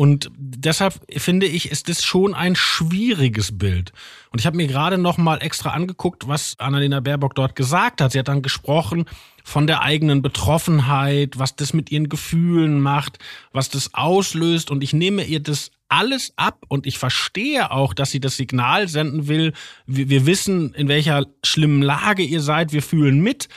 Und 0.00 0.30
deshalb 0.38 0.94
finde 1.18 1.44
ich, 1.44 1.70
ist 1.70 1.90
das 1.90 2.02
schon 2.02 2.32
ein 2.32 2.56
schwieriges 2.56 3.58
Bild. 3.58 3.92
Und 4.30 4.38
ich 4.38 4.46
habe 4.46 4.56
mir 4.56 4.66
gerade 4.66 4.96
noch 4.96 5.18
mal 5.18 5.42
extra 5.42 5.72
angeguckt, 5.72 6.26
was 6.26 6.58
Annalena 6.58 7.00
Baerbock 7.00 7.34
dort 7.34 7.54
gesagt 7.54 8.00
hat. 8.00 8.12
Sie 8.12 8.18
hat 8.18 8.28
dann 8.28 8.40
gesprochen 8.40 9.04
von 9.44 9.66
der 9.66 9.82
eigenen 9.82 10.22
Betroffenheit, 10.22 11.38
was 11.38 11.54
das 11.54 11.74
mit 11.74 11.92
ihren 11.92 12.08
Gefühlen 12.08 12.80
macht, 12.80 13.18
was 13.52 13.68
das 13.68 13.92
auslöst. 13.92 14.70
Und 14.70 14.82
ich 14.82 14.94
nehme 14.94 15.22
ihr 15.24 15.40
das 15.40 15.70
alles 15.90 16.32
ab 16.36 16.64
und 16.68 16.86
ich 16.86 16.96
verstehe 16.96 17.70
auch, 17.70 17.92
dass 17.92 18.10
sie 18.10 18.20
das 18.20 18.38
Signal 18.38 18.88
senden 18.88 19.28
will. 19.28 19.52
Wir, 19.84 20.08
wir 20.08 20.24
wissen, 20.24 20.72
in 20.72 20.88
welcher 20.88 21.26
schlimmen 21.44 21.82
Lage 21.82 22.22
ihr 22.22 22.40
seid. 22.40 22.72
Wir 22.72 22.82
fühlen 22.82 23.20
mit. 23.20 23.50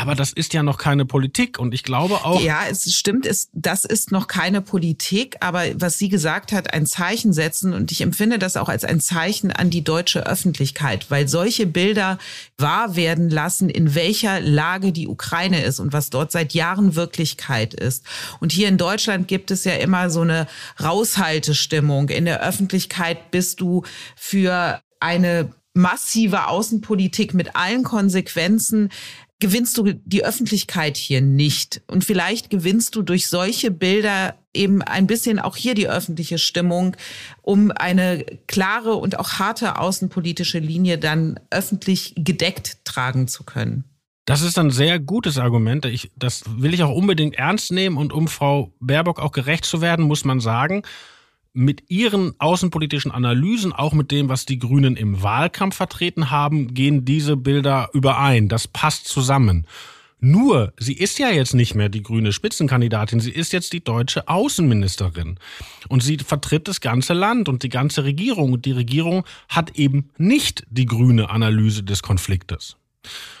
Aber 0.00 0.14
das 0.14 0.32
ist 0.32 0.54
ja 0.54 0.62
noch 0.62 0.78
keine 0.78 1.04
Politik 1.04 1.58
und 1.58 1.74
ich 1.74 1.82
glaube 1.82 2.24
auch. 2.24 2.40
Ja, 2.40 2.62
es 2.70 2.90
stimmt, 2.94 3.26
es, 3.26 3.50
das 3.52 3.84
ist 3.84 4.12
noch 4.12 4.28
keine 4.28 4.62
Politik, 4.62 5.36
aber 5.40 5.64
was 5.74 5.98
sie 5.98 6.08
gesagt 6.08 6.52
hat, 6.52 6.72
ein 6.72 6.86
Zeichen 6.86 7.34
setzen 7.34 7.74
und 7.74 7.92
ich 7.92 8.00
empfinde 8.00 8.38
das 8.38 8.56
auch 8.56 8.70
als 8.70 8.84
ein 8.84 9.00
Zeichen 9.00 9.52
an 9.52 9.68
die 9.68 9.84
deutsche 9.84 10.26
Öffentlichkeit, 10.26 11.10
weil 11.10 11.28
solche 11.28 11.66
Bilder 11.66 12.18
wahr 12.56 12.96
werden 12.96 13.28
lassen, 13.28 13.68
in 13.68 13.94
welcher 13.94 14.40
Lage 14.40 14.92
die 14.92 15.06
Ukraine 15.06 15.62
ist 15.62 15.80
und 15.80 15.92
was 15.92 16.08
dort 16.08 16.32
seit 16.32 16.54
Jahren 16.54 16.94
Wirklichkeit 16.94 17.74
ist. 17.74 18.06
Und 18.40 18.52
hier 18.52 18.68
in 18.68 18.78
Deutschland 18.78 19.28
gibt 19.28 19.50
es 19.50 19.64
ja 19.64 19.74
immer 19.74 20.08
so 20.08 20.22
eine 20.22 20.46
Raushaltestimmung. 20.82 22.08
In 22.08 22.24
der 22.24 22.42
Öffentlichkeit 22.42 23.30
bist 23.30 23.60
du 23.60 23.84
für 24.16 24.80
eine 24.98 25.52
massive 25.74 26.46
Außenpolitik 26.46 27.34
mit 27.34 27.54
allen 27.54 27.84
Konsequenzen 27.84 28.90
gewinnst 29.40 29.76
du 29.78 29.92
die 30.04 30.24
Öffentlichkeit 30.24 30.96
hier 30.96 31.20
nicht. 31.20 31.82
Und 31.86 32.04
vielleicht 32.04 32.50
gewinnst 32.50 32.94
du 32.94 33.02
durch 33.02 33.28
solche 33.28 33.70
Bilder 33.70 34.36
eben 34.54 34.82
ein 34.82 35.06
bisschen 35.06 35.38
auch 35.38 35.56
hier 35.56 35.74
die 35.74 35.88
öffentliche 35.88 36.38
Stimmung, 36.38 36.96
um 37.42 37.70
eine 37.70 38.24
klare 38.46 38.94
und 38.94 39.18
auch 39.18 39.38
harte 39.38 39.78
außenpolitische 39.78 40.58
Linie 40.58 40.98
dann 40.98 41.40
öffentlich 41.50 42.14
gedeckt 42.16 42.84
tragen 42.84 43.28
zu 43.28 43.44
können. 43.44 43.84
Das 44.26 44.42
ist 44.42 44.58
ein 44.58 44.70
sehr 44.70 45.00
gutes 45.00 45.38
Argument. 45.38 45.86
Ich, 45.86 46.10
das 46.14 46.44
will 46.46 46.74
ich 46.74 46.82
auch 46.82 46.94
unbedingt 46.94 47.36
ernst 47.36 47.72
nehmen. 47.72 47.96
Und 47.96 48.12
um 48.12 48.28
Frau 48.28 48.72
Baerbock 48.78 49.18
auch 49.18 49.32
gerecht 49.32 49.64
zu 49.64 49.80
werden, 49.80 50.04
muss 50.04 50.24
man 50.24 50.40
sagen, 50.40 50.82
mit 51.52 51.90
ihren 51.90 52.34
außenpolitischen 52.38 53.10
Analysen, 53.10 53.72
auch 53.72 53.92
mit 53.92 54.10
dem, 54.10 54.28
was 54.28 54.46
die 54.46 54.58
Grünen 54.58 54.96
im 54.96 55.22
Wahlkampf 55.22 55.76
vertreten 55.76 56.30
haben, 56.30 56.74
gehen 56.74 57.04
diese 57.04 57.36
Bilder 57.36 57.90
überein. 57.92 58.48
Das 58.48 58.68
passt 58.68 59.08
zusammen. 59.08 59.66
Nur, 60.20 60.74
sie 60.78 60.92
ist 60.92 61.18
ja 61.18 61.30
jetzt 61.30 61.54
nicht 61.54 61.74
mehr 61.74 61.88
die 61.88 62.02
grüne 62.02 62.32
Spitzenkandidatin, 62.32 63.20
sie 63.20 63.30
ist 63.30 63.52
jetzt 63.54 63.72
die 63.72 63.82
deutsche 63.82 64.28
Außenministerin. 64.28 65.38
Und 65.88 66.02
sie 66.02 66.18
vertritt 66.18 66.68
das 66.68 66.82
ganze 66.82 67.14
Land 67.14 67.48
und 67.48 67.62
die 67.62 67.70
ganze 67.70 68.04
Regierung. 68.04 68.52
Und 68.52 68.66
die 68.66 68.72
Regierung 68.72 69.24
hat 69.48 69.76
eben 69.76 70.10
nicht 70.18 70.66
die 70.68 70.84
grüne 70.84 71.30
Analyse 71.30 71.82
des 71.82 72.02
Konfliktes. 72.02 72.76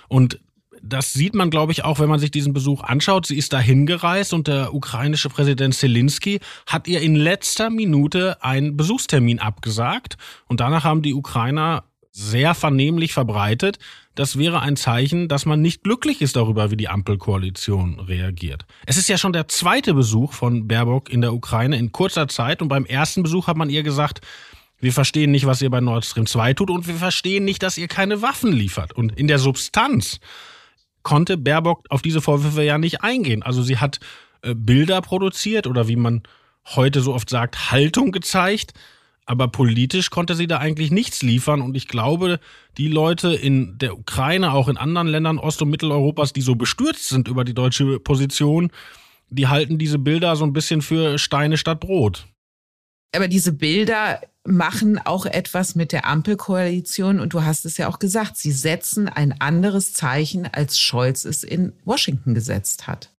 Und 0.08 0.40
das 0.82 1.12
sieht 1.12 1.34
man, 1.34 1.50
glaube 1.50 1.72
ich, 1.72 1.84
auch, 1.84 1.98
wenn 1.98 2.08
man 2.08 2.18
sich 2.18 2.30
diesen 2.30 2.52
Besuch 2.52 2.82
anschaut. 2.82 3.26
Sie 3.26 3.36
ist 3.36 3.52
dahin 3.52 3.86
gereist 3.86 4.32
und 4.32 4.48
der 4.48 4.74
ukrainische 4.74 5.28
Präsident 5.28 5.74
Zelensky 5.74 6.40
hat 6.66 6.88
ihr 6.88 7.00
in 7.00 7.16
letzter 7.16 7.70
Minute 7.70 8.42
einen 8.42 8.76
Besuchstermin 8.76 9.38
abgesagt. 9.38 10.16
Und 10.46 10.60
danach 10.60 10.84
haben 10.84 11.02
die 11.02 11.14
Ukrainer 11.14 11.84
sehr 12.12 12.54
vernehmlich 12.54 13.12
verbreitet. 13.12 13.78
Das 14.14 14.36
wäre 14.36 14.60
ein 14.60 14.76
Zeichen, 14.76 15.28
dass 15.28 15.46
man 15.46 15.62
nicht 15.62 15.84
glücklich 15.84 16.20
ist 16.20 16.36
darüber, 16.36 16.70
wie 16.70 16.76
die 16.76 16.88
Ampelkoalition 16.88 18.00
reagiert. 18.00 18.66
Es 18.86 18.96
ist 18.96 19.08
ja 19.08 19.16
schon 19.16 19.32
der 19.32 19.48
zweite 19.48 19.94
Besuch 19.94 20.32
von 20.32 20.66
Baerbock 20.66 21.10
in 21.10 21.20
der 21.20 21.32
Ukraine 21.32 21.76
in 21.76 21.92
kurzer 21.92 22.26
Zeit 22.28 22.62
und 22.62 22.68
beim 22.68 22.84
ersten 22.84 23.22
Besuch 23.22 23.46
hat 23.46 23.56
man 23.56 23.70
ihr 23.70 23.82
gesagt, 23.82 24.20
wir 24.80 24.92
verstehen 24.92 25.30
nicht, 25.30 25.46
was 25.46 25.62
ihr 25.62 25.70
bei 25.70 25.80
Nord 25.80 26.04
Stream 26.04 26.26
2 26.26 26.54
tut 26.54 26.70
und 26.70 26.88
wir 26.88 26.94
verstehen 26.94 27.44
nicht, 27.44 27.62
dass 27.62 27.78
ihr 27.78 27.86
keine 27.86 28.22
Waffen 28.22 28.52
liefert. 28.52 28.92
Und 28.92 29.16
in 29.16 29.28
der 29.28 29.38
Substanz 29.38 30.20
konnte 31.02 31.36
Baerbock 31.36 31.84
auf 31.88 32.02
diese 32.02 32.20
Vorwürfe 32.20 32.62
ja 32.62 32.78
nicht 32.78 33.02
eingehen. 33.02 33.42
Also 33.42 33.62
sie 33.62 33.78
hat 33.78 34.00
äh, 34.42 34.54
Bilder 34.54 35.00
produziert 35.00 35.66
oder 35.66 35.88
wie 35.88 35.96
man 35.96 36.22
heute 36.66 37.00
so 37.00 37.14
oft 37.14 37.30
sagt, 37.30 37.70
Haltung 37.70 38.12
gezeigt. 38.12 38.74
Aber 39.26 39.48
politisch 39.48 40.10
konnte 40.10 40.34
sie 40.34 40.48
da 40.48 40.58
eigentlich 40.58 40.90
nichts 40.90 41.22
liefern. 41.22 41.60
Und 41.60 41.76
ich 41.76 41.86
glaube, 41.86 42.40
die 42.78 42.88
Leute 42.88 43.32
in 43.32 43.78
der 43.78 43.96
Ukraine, 43.96 44.52
auch 44.52 44.68
in 44.68 44.76
anderen 44.76 45.06
Ländern 45.06 45.38
Ost- 45.38 45.62
und 45.62 45.70
Mitteleuropas, 45.70 46.32
die 46.32 46.40
so 46.40 46.56
bestürzt 46.56 47.08
sind 47.08 47.28
über 47.28 47.44
die 47.44 47.54
deutsche 47.54 48.00
Position, 48.00 48.72
die 49.28 49.46
halten 49.46 49.78
diese 49.78 49.98
Bilder 49.98 50.34
so 50.34 50.44
ein 50.44 50.52
bisschen 50.52 50.82
für 50.82 51.16
Steine 51.18 51.56
statt 51.56 51.78
Brot. 51.78 52.26
Aber 53.12 53.28
diese 53.28 53.52
Bilder 53.52 54.20
machen 54.44 54.98
auch 54.98 55.26
etwas 55.26 55.74
mit 55.74 55.92
der 55.92 56.06
Ampelkoalition 56.06 57.20
und 57.20 57.34
du 57.34 57.42
hast 57.42 57.64
es 57.64 57.76
ja 57.76 57.88
auch 57.88 57.98
gesagt, 57.98 58.36
sie 58.36 58.52
setzen 58.52 59.08
ein 59.08 59.40
anderes 59.40 59.92
Zeichen, 59.92 60.46
als 60.46 60.78
Scholz 60.78 61.24
es 61.24 61.44
in 61.44 61.72
Washington 61.84 62.34
gesetzt 62.34 62.86
hat. 62.86 63.12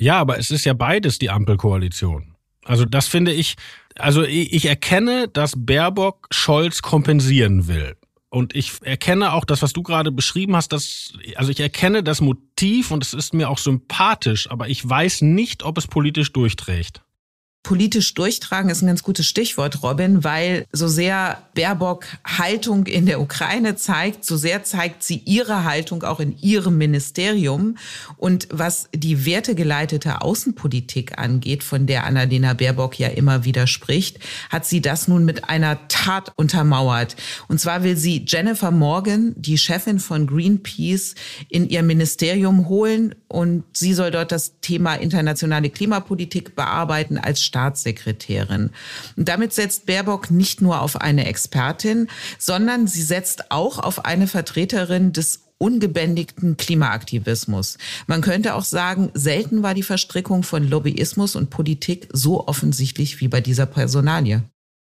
Ja, 0.00 0.18
aber 0.18 0.38
es 0.38 0.50
ist 0.50 0.64
ja 0.64 0.72
beides 0.72 1.18
die 1.18 1.30
Ampelkoalition. 1.30 2.34
Also 2.64 2.84
das 2.84 3.06
finde 3.06 3.32
ich, 3.32 3.56
also 3.96 4.22
ich 4.22 4.66
erkenne, 4.66 5.28
dass 5.28 5.54
Baerbock 5.56 6.28
Scholz 6.30 6.82
kompensieren 6.82 7.68
will. 7.68 7.96
Und 8.28 8.54
ich 8.54 8.72
erkenne 8.82 9.32
auch 9.32 9.44
das, 9.44 9.60
was 9.60 9.72
du 9.72 9.82
gerade 9.82 10.12
beschrieben 10.12 10.54
hast, 10.54 10.72
dass, 10.72 11.14
also 11.34 11.50
ich 11.50 11.58
erkenne 11.58 12.04
das 12.04 12.20
Motiv 12.20 12.92
und 12.92 13.02
es 13.02 13.12
ist 13.12 13.34
mir 13.34 13.50
auch 13.50 13.58
sympathisch, 13.58 14.48
aber 14.50 14.68
ich 14.68 14.88
weiß 14.88 15.22
nicht, 15.22 15.64
ob 15.64 15.78
es 15.78 15.88
politisch 15.88 16.32
durchträgt. 16.32 17.02
Politisch 17.62 18.14
durchtragen 18.14 18.70
ist 18.70 18.82
ein 18.82 18.86
ganz 18.86 19.02
gutes 19.02 19.26
Stichwort, 19.26 19.82
Robin, 19.82 20.24
weil 20.24 20.64
so 20.72 20.88
sehr 20.88 21.42
Baerbock 21.54 22.06
Haltung 22.24 22.86
in 22.86 23.04
der 23.04 23.20
Ukraine 23.20 23.76
zeigt, 23.76 24.24
so 24.24 24.38
sehr 24.38 24.64
zeigt 24.64 25.02
sie 25.02 25.18
ihre 25.26 25.64
Haltung 25.64 26.02
auch 26.02 26.20
in 26.20 26.38
ihrem 26.38 26.78
Ministerium. 26.78 27.76
Und 28.16 28.48
was 28.50 28.88
die 28.94 29.26
wertegeleitete 29.26 30.22
Außenpolitik 30.22 31.18
angeht, 31.18 31.62
von 31.62 31.86
der 31.86 32.04
Annalena 32.04 32.54
Baerbock 32.54 32.98
ja 32.98 33.08
immer 33.08 33.44
wieder 33.44 33.66
spricht, 33.66 34.18
hat 34.48 34.64
sie 34.64 34.80
das 34.80 35.06
nun 35.06 35.26
mit 35.26 35.50
einer 35.50 35.86
Tat 35.88 36.32
untermauert. 36.36 37.14
Und 37.46 37.60
zwar 37.60 37.82
will 37.82 37.96
sie 37.96 38.24
Jennifer 38.26 38.70
Morgan, 38.70 39.34
die 39.36 39.58
Chefin 39.58 40.00
von 40.00 40.26
Greenpeace, 40.26 41.14
in 41.50 41.68
ihr 41.68 41.82
Ministerium 41.82 42.68
holen 42.68 43.14
und 43.28 43.64
sie 43.72 43.92
soll 43.92 44.10
dort 44.10 44.32
das 44.32 44.60
Thema 44.60 44.94
internationale 44.94 45.70
Klimapolitik 45.70 46.56
bearbeiten 46.56 47.18
als 47.18 47.49
Staatssekretärin. 47.50 48.70
Und 49.16 49.28
damit 49.28 49.52
setzt 49.52 49.86
Baerbock 49.86 50.30
nicht 50.30 50.62
nur 50.62 50.80
auf 50.80 51.00
eine 51.00 51.26
Expertin, 51.26 52.08
sondern 52.38 52.86
sie 52.86 53.02
setzt 53.02 53.50
auch 53.50 53.80
auf 53.80 54.04
eine 54.04 54.28
Vertreterin 54.28 55.12
des 55.12 55.40
ungebändigten 55.58 56.56
Klimaaktivismus. 56.56 57.76
Man 58.06 58.22
könnte 58.22 58.54
auch 58.54 58.64
sagen, 58.64 59.10
selten 59.14 59.62
war 59.62 59.74
die 59.74 59.82
Verstrickung 59.82 60.42
von 60.42 60.66
Lobbyismus 60.66 61.36
und 61.36 61.50
Politik 61.50 62.08
so 62.12 62.46
offensichtlich 62.46 63.20
wie 63.20 63.28
bei 63.28 63.40
dieser 63.40 63.66
Personalie. 63.66 64.42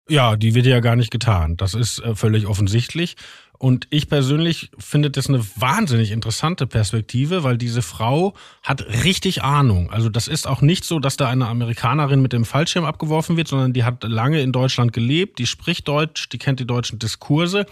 Ja, 0.08 0.36
die 0.36 0.54
wird 0.54 0.66
ja 0.66 0.80
gar 0.80 0.96
nicht 0.96 1.10
getan. 1.10 1.56
Das 1.56 1.74
ist 1.74 2.00
äh, 2.00 2.14
völlig 2.14 2.46
offensichtlich. 2.46 3.16
Und 3.58 3.86
ich 3.90 4.08
persönlich 4.08 4.72
finde 4.76 5.08
das 5.08 5.28
eine 5.28 5.38
wahnsinnig 5.54 6.10
interessante 6.10 6.66
Perspektive, 6.66 7.44
weil 7.44 7.56
diese 7.56 7.80
Frau 7.80 8.34
hat 8.64 8.84
richtig 9.04 9.44
Ahnung. 9.44 9.88
Also 9.92 10.08
das 10.08 10.26
ist 10.26 10.48
auch 10.48 10.62
nicht 10.62 10.84
so, 10.84 10.98
dass 10.98 11.16
da 11.16 11.28
eine 11.28 11.46
Amerikanerin 11.46 12.20
mit 12.20 12.32
dem 12.32 12.44
Fallschirm 12.44 12.84
abgeworfen 12.84 13.36
wird, 13.36 13.46
sondern 13.46 13.72
die 13.72 13.84
hat 13.84 14.02
lange 14.02 14.40
in 14.40 14.50
Deutschland 14.50 14.92
gelebt, 14.92 15.38
die 15.38 15.46
spricht 15.46 15.86
Deutsch, 15.86 16.28
die 16.28 16.38
kennt 16.38 16.58
die 16.58 16.66
deutschen 16.66 16.98
Diskurse. 16.98 17.66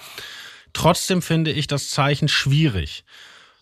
Trotzdem 0.72 1.22
finde 1.22 1.50
ich 1.50 1.66
das 1.66 1.90
Zeichen 1.90 2.28
schwierig. 2.28 3.02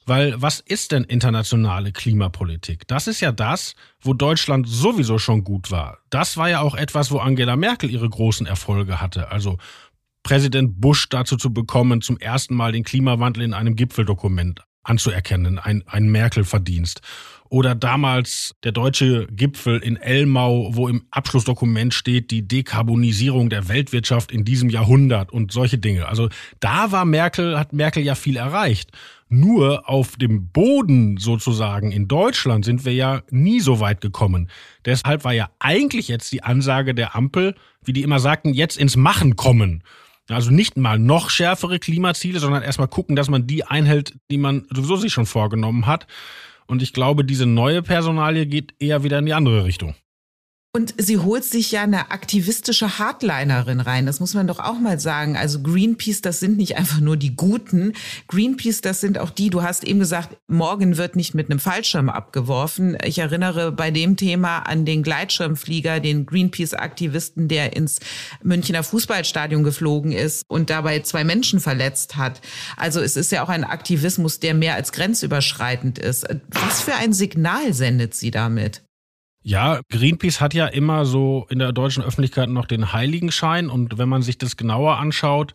Weil 0.08 0.40
was 0.40 0.60
ist 0.60 0.92
denn 0.92 1.04
internationale 1.04 1.92
Klimapolitik? 1.92 2.88
Das 2.88 3.06
ist 3.06 3.20
ja 3.20 3.30
das, 3.30 3.74
wo 4.00 4.14
Deutschland 4.14 4.66
sowieso 4.66 5.18
schon 5.18 5.44
gut 5.44 5.70
war. 5.70 5.98
Das 6.08 6.38
war 6.38 6.48
ja 6.48 6.60
auch 6.60 6.74
etwas, 6.74 7.10
wo 7.10 7.18
Angela 7.18 7.56
Merkel 7.56 7.90
ihre 7.90 8.08
großen 8.08 8.46
Erfolge 8.46 9.02
hatte. 9.02 9.30
Also 9.30 9.58
Präsident 10.22 10.80
Bush 10.80 11.08
dazu 11.10 11.36
zu 11.36 11.52
bekommen, 11.52 12.00
zum 12.00 12.18
ersten 12.18 12.54
Mal 12.54 12.72
den 12.72 12.84
Klimawandel 12.84 13.44
in 13.44 13.54
einem 13.54 13.76
Gipfeldokument 13.76 14.62
anzuerkennen, 14.82 15.58
ein, 15.58 15.84
ein 15.86 16.08
Merkel-Verdienst. 16.08 17.02
Oder 17.50 17.74
damals 17.74 18.54
der 18.62 18.72
deutsche 18.72 19.26
Gipfel 19.30 19.78
in 19.78 19.96
Elmau, 19.96 20.70
wo 20.74 20.88
im 20.88 21.04
Abschlussdokument 21.10 21.94
steht, 21.94 22.30
die 22.30 22.46
Dekarbonisierung 22.46 23.48
der 23.48 23.68
Weltwirtschaft 23.68 24.32
in 24.32 24.44
diesem 24.44 24.68
Jahrhundert 24.68 25.32
und 25.32 25.52
solche 25.52 25.78
Dinge. 25.78 26.08
Also 26.08 26.28
da 26.60 26.92
war 26.92 27.04
Merkel, 27.04 27.58
hat 27.58 27.72
Merkel 27.72 28.02
ja 28.02 28.14
viel 28.14 28.36
erreicht. 28.36 28.92
Nur 29.30 29.88
auf 29.88 30.16
dem 30.16 30.48
Boden 30.48 31.18
sozusagen 31.18 31.92
in 31.92 32.08
Deutschland 32.08 32.64
sind 32.64 32.84
wir 32.84 32.94
ja 32.94 33.22
nie 33.30 33.60
so 33.60 33.80
weit 33.80 34.00
gekommen. 34.00 34.48
Deshalb 34.84 35.24
war 35.24 35.32
ja 35.34 35.50
eigentlich 35.58 36.08
jetzt 36.08 36.32
die 36.32 36.42
Ansage 36.42 36.94
der 36.94 37.14
Ampel, 37.14 37.54
wie 37.84 37.92
die 37.92 38.02
immer 38.02 38.20
sagten, 38.20 38.54
jetzt 38.54 38.78
ins 38.78 38.96
Machen 38.96 39.36
kommen. 39.36 39.82
Also 40.28 40.50
nicht 40.50 40.76
mal 40.76 40.98
noch 40.98 41.30
schärfere 41.30 41.78
Klimaziele, 41.78 42.38
sondern 42.38 42.62
erstmal 42.62 42.88
gucken, 42.88 43.16
dass 43.16 43.30
man 43.30 43.46
die 43.46 43.64
einhält, 43.64 44.14
die 44.30 44.38
man 44.38 44.66
sowieso 44.70 44.96
sich 44.96 45.12
schon 45.12 45.26
vorgenommen 45.26 45.86
hat. 45.86 46.06
Und 46.68 46.82
ich 46.82 46.92
glaube, 46.92 47.24
diese 47.24 47.46
neue 47.46 47.82
Personalie 47.82 48.46
geht 48.46 48.74
eher 48.78 49.02
wieder 49.02 49.18
in 49.18 49.26
die 49.26 49.34
andere 49.34 49.64
Richtung. 49.64 49.94
Und 50.78 50.94
sie 50.96 51.18
holt 51.18 51.42
sich 51.42 51.72
ja 51.72 51.82
eine 51.82 52.12
aktivistische 52.12 53.00
Hardlinerin 53.00 53.80
rein. 53.80 54.06
Das 54.06 54.20
muss 54.20 54.34
man 54.34 54.46
doch 54.46 54.60
auch 54.60 54.78
mal 54.78 55.00
sagen. 55.00 55.36
Also 55.36 55.60
Greenpeace, 55.60 56.20
das 56.20 56.38
sind 56.38 56.56
nicht 56.56 56.76
einfach 56.76 57.00
nur 57.00 57.16
die 57.16 57.34
Guten. 57.34 57.94
Greenpeace, 58.28 58.80
das 58.80 59.00
sind 59.00 59.18
auch 59.18 59.30
die, 59.30 59.50
du 59.50 59.64
hast 59.64 59.82
eben 59.82 59.98
gesagt, 59.98 60.36
morgen 60.46 60.96
wird 60.96 61.16
nicht 61.16 61.34
mit 61.34 61.50
einem 61.50 61.58
Fallschirm 61.58 62.08
abgeworfen. 62.08 62.96
Ich 63.02 63.18
erinnere 63.18 63.72
bei 63.72 63.90
dem 63.90 64.16
Thema 64.16 64.60
an 64.60 64.84
den 64.84 65.02
Gleitschirmflieger, 65.02 65.98
den 65.98 66.26
Greenpeace-Aktivisten, 66.26 67.48
der 67.48 67.74
ins 67.74 67.98
Münchner 68.44 68.84
Fußballstadion 68.84 69.64
geflogen 69.64 70.12
ist 70.12 70.44
und 70.46 70.70
dabei 70.70 71.00
zwei 71.00 71.24
Menschen 71.24 71.58
verletzt 71.58 72.14
hat. 72.14 72.40
Also 72.76 73.00
es 73.00 73.16
ist 73.16 73.32
ja 73.32 73.42
auch 73.42 73.48
ein 73.48 73.64
Aktivismus, 73.64 74.38
der 74.38 74.54
mehr 74.54 74.76
als 74.76 74.92
grenzüberschreitend 74.92 75.98
ist. 75.98 76.24
Was 76.50 76.82
für 76.82 76.94
ein 76.94 77.12
Signal 77.12 77.74
sendet 77.74 78.14
sie 78.14 78.30
damit? 78.30 78.84
Ja, 79.48 79.80
Greenpeace 79.88 80.42
hat 80.42 80.52
ja 80.52 80.66
immer 80.66 81.06
so 81.06 81.46
in 81.48 81.58
der 81.58 81.72
deutschen 81.72 82.02
Öffentlichkeit 82.02 82.50
noch 82.50 82.66
den 82.66 82.92
Heiligenschein 82.92 83.70
und 83.70 83.96
wenn 83.96 84.06
man 84.06 84.20
sich 84.20 84.36
das 84.36 84.58
genauer 84.58 84.98
anschaut, 84.98 85.54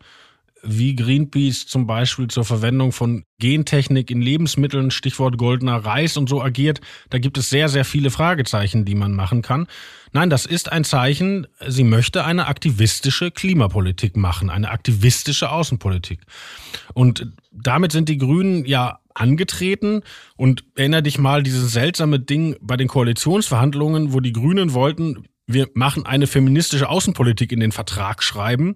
wie 0.63 0.95
Greenpeace 0.95 1.67
zum 1.67 1.85
Beispiel 1.85 2.27
zur 2.27 2.43
Verwendung 2.43 2.91
von 2.91 3.23
Gentechnik 3.37 4.09
in 4.09 4.19
Lebensmitteln, 4.19 4.89
Stichwort 4.89 5.37
goldener 5.37 5.85
Reis 5.85 6.17
und 6.17 6.27
so 6.27 6.41
agiert, 6.41 6.81
da 7.11 7.19
gibt 7.19 7.37
es 7.37 7.51
sehr, 7.51 7.69
sehr 7.69 7.85
viele 7.85 8.09
Fragezeichen, 8.09 8.83
die 8.83 8.95
man 8.95 9.13
machen 9.13 9.43
kann. 9.43 9.67
Nein, 10.11 10.31
das 10.31 10.47
ist 10.47 10.71
ein 10.71 10.85
Zeichen, 10.85 11.45
sie 11.67 11.83
möchte 11.83 12.25
eine 12.25 12.47
aktivistische 12.47 13.29
Klimapolitik 13.29 14.17
machen, 14.17 14.49
eine 14.49 14.71
aktivistische 14.71 15.51
Außenpolitik. 15.51 16.21
Und 16.95 17.27
damit 17.51 17.91
sind 17.91 18.09
die 18.09 18.17
Grünen 18.17 18.65
ja 18.65 18.97
angetreten 19.13 20.01
und 20.35 20.63
erinnere 20.75 21.03
dich 21.03 21.17
mal 21.17 21.43
dieses 21.43 21.71
seltsame 21.71 22.19
Ding 22.19 22.55
bei 22.61 22.77
den 22.77 22.87
Koalitionsverhandlungen, 22.87 24.13
wo 24.13 24.19
die 24.19 24.33
Grünen 24.33 24.73
wollten, 24.73 25.25
wir 25.45 25.69
machen 25.73 26.05
eine 26.05 26.27
feministische 26.27 26.89
Außenpolitik 26.89 27.51
in 27.51 27.59
den 27.59 27.71
Vertrag 27.71 28.23
schreiben. 28.23 28.75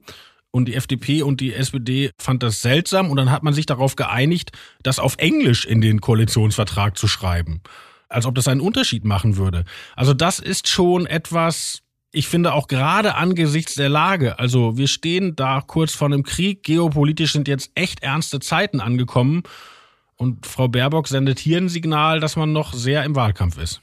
Und 0.52 0.66
die 0.66 0.76
FDP 0.76 1.22
und 1.22 1.42
die 1.42 1.54
SPD 1.54 2.12
fand 2.18 2.42
das 2.42 2.62
seltsam 2.62 3.12
und 3.12 3.18
dann 3.18 3.32
hat 3.32 3.44
man 3.44 3.54
sich 3.54 3.66
darauf 3.66 3.96
geeinigt, 3.96 4.52
das 4.82 4.98
auf 4.98 5.16
Englisch 5.18 5.66
in 5.66 5.82
den 5.82 6.02
Koalitionsvertrag 6.02 6.98
zu 6.98 7.08
schreiben. 7.08 7.62
Als 8.10 8.26
ob 8.26 8.34
das 8.36 8.48
einen 8.48 8.62
Unterschied 8.62 9.04
machen 9.04 9.38
würde. 9.38 9.66
Also 9.96 10.14
das 10.14 10.40
ist 10.40 10.70
schon 10.70 11.06
etwas, 11.06 11.84
ich 12.12 12.28
finde 12.28 12.54
auch 12.54 12.68
gerade 12.68 13.16
angesichts 13.16 13.76
der 13.76 13.90
Lage, 13.90 14.40
also 14.40 14.78
wir 14.78 14.88
stehen 14.88 15.36
da 15.36 15.62
kurz 15.62 15.94
vor 15.94 16.08
einem 16.08 16.24
Krieg, 16.24 16.64
geopolitisch 16.64 17.34
sind 17.34 17.50
jetzt 17.50 17.72
echt 17.76 18.02
ernste 18.02 18.40
Zeiten 18.40 18.80
angekommen 18.80 19.44
und 20.18 20.46
Frau 20.46 20.68
Baerbock 20.68 21.08
sendet 21.08 21.40
hier 21.40 21.58
ein 21.58 21.70
Signal, 21.70 22.20
dass 22.20 22.36
man 22.36 22.52
noch 22.52 22.74
sehr 22.74 23.04
im 23.04 23.16
Wahlkampf 23.16 23.58
ist. 23.58 23.82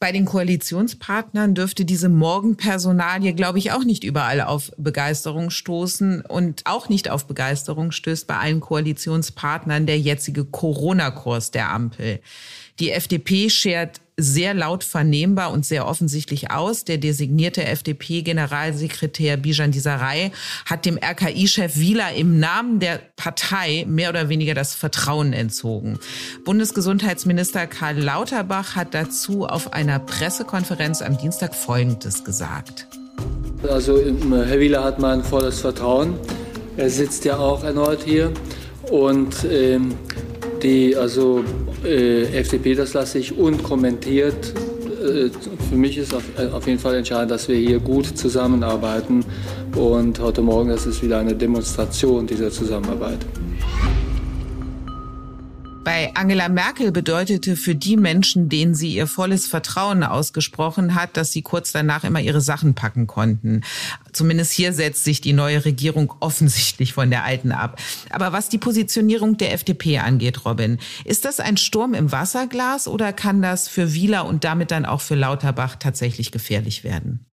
Bei 0.00 0.12
den 0.12 0.26
Koalitionspartnern 0.26 1.56
dürfte 1.56 1.84
diese 1.84 2.08
Morgenpersonalie, 2.08 3.34
glaube 3.34 3.58
ich, 3.58 3.72
auch 3.72 3.82
nicht 3.82 4.04
überall 4.04 4.40
auf 4.40 4.70
Begeisterung 4.78 5.50
stoßen 5.50 6.20
und 6.20 6.62
auch 6.66 6.88
nicht 6.88 7.10
auf 7.10 7.26
Begeisterung 7.26 7.90
stößt 7.90 8.28
bei 8.28 8.36
allen 8.36 8.60
Koalitionspartnern 8.60 9.86
der 9.86 9.98
jetzige 9.98 10.44
Corona-Kurs 10.44 11.50
der 11.50 11.70
Ampel. 11.70 12.20
Die 12.78 12.92
FDP 12.92 13.50
schert 13.50 14.00
sehr 14.18 14.52
laut 14.52 14.84
vernehmbar 14.84 15.52
und 15.52 15.64
sehr 15.64 15.86
offensichtlich 15.86 16.50
aus. 16.50 16.84
Der 16.84 16.98
designierte 16.98 17.64
FDP-Generalsekretär 17.64 19.36
Bijan 19.36 19.70
Disarei 19.70 20.32
hat 20.66 20.84
dem 20.84 20.98
RKI-Chef 20.98 21.76
Wieler 21.76 22.12
im 22.14 22.38
Namen 22.38 22.80
der 22.80 23.00
Partei 23.16 23.86
mehr 23.88 24.10
oder 24.10 24.28
weniger 24.28 24.54
das 24.54 24.74
Vertrauen 24.74 25.32
entzogen. 25.32 25.98
Bundesgesundheitsminister 26.44 27.66
Karl 27.68 27.98
Lauterbach 27.98 28.74
hat 28.74 28.92
dazu 28.92 29.46
auf 29.46 29.72
einer 29.72 30.00
Pressekonferenz 30.00 31.00
am 31.00 31.16
Dienstag 31.16 31.54
Folgendes 31.54 32.24
gesagt. 32.24 32.88
Also 33.68 33.98
Herr 33.98 34.60
Wieler 34.60 34.82
hat 34.84 34.98
mein 34.98 35.22
volles 35.22 35.60
Vertrauen. 35.60 36.14
Er 36.76 36.90
sitzt 36.90 37.24
ja 37.24 37.38
auch 37.38 37.64
erneut 37.64 38.02
hier 38.04 38.32
und 38.90 39.44
ähm, 39.44 39.94
die 40.62 40.96
also 40.96 41.44
äh, 41.84 42.24
FDP, 42.38 42.74
das 42.74 42.94
lasse 42.94 43.18
ich 43.18 43.36
unkommentiert. 43.36 44.54
Äh, 45.02 45.30
für 45.70 45.76
mich 45.76 45.98
ist 45.98 46.14
auf, 46.14 46.24
äh, 46.38 46.46
auf, 46.48 46.66
jeden 46.66 46.78
Fall 46.78 46.96
entscheidend, 46.96 47.30
dass 47.30 47.48
wir 47.48 47.56
hier 47.56 47.78
gut 47.78 48.06
zusammenarbeiten. 48.18 49.24
Und 49.76 50.18
heute 50.20 50.42
Morgen 50.42 50.70
das 50.70 50.86
ist 50.86 51.02
wieder 51.02 51.18
eine 51.18 51.34
Demonstration 51.34 52.26
dieser 52.26 52.50
Zusammenarbeit. 52.50 53.18
Bei 55.88 56.14
Angela 56.14 56.50
Merkel 56.50 56.92
bedeutete 56.92 57.56
für 57.56 57.74
die 57.74 57.96
Menschen, 57.96 58.50
denen 58.50 58.74
sie 58.74 58.94
ihr 58.94 59.06
volles 59.06 59.46
Vertrauen 59.46 60.02
ausgesprochen 60.02 60.94
hat, 60.94 61.16
dass 61.16 61.32
sie 61.32 61.40
kurz 61.40 61.72
danach 61.72 62.04
immer 62.04 62.20
ihre 62.20 62.42
Sachen 62.42 62.74
packen 62.74 63.06
konnten. 63.06 63.62
Zumindest 64.12 64.52
hier 64.52 64.74
setzt 64.74 65.04
sich 65.04 65.22
die 65.22 65.32
neue 65.32 65.64
Regierung 65.64 66.12
offensichtlich 66.20 66.92
von 66.92 67.08
der 67.08 67.24
alten 67.24 67.52
ab. 67.52 67.80
Aber 68.10 68.34
was 68.34 68.50
die 68.50 68.58
Positionierung 68.58 69.38
der 69.38 69.54
FDP 69.54 70.00
angeht, 70.00 70.44
Robin, 70.44 70.76
ist 71.06 71.24
das 71.24 71.40
ein 71.40 71.56
Sturm 71.56 71.94
im 71.94 72.12
Wasserglas 72.12 72.86
oder 72.86 73.14
kann 73.14 73.40
das 73.40 73.66
für 73.66 73.94
Wieler 73.94 74.26
und 74.26 74.44
damit 74.44 74.70
dann 74.70 74.84
auch 74.84 75.00
für 75.00 75.14
Lauterbach 75.14 75.76
tatsächlich 75.76 76.32
gefährlich 76.32 76.84
werden? 76.84 77.24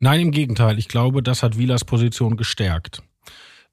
Nein, 0.00 0.20
im 0.20 0.32
Gegenteil. 0.32 0.78
Ich 0.78 0.88
glaube, 0.88 1.22
das 1.22 1.42
hat 1.42 1.56
Wielers 1.56 1.86
Position 1.86 2.36
gestärkt 2.36 3.02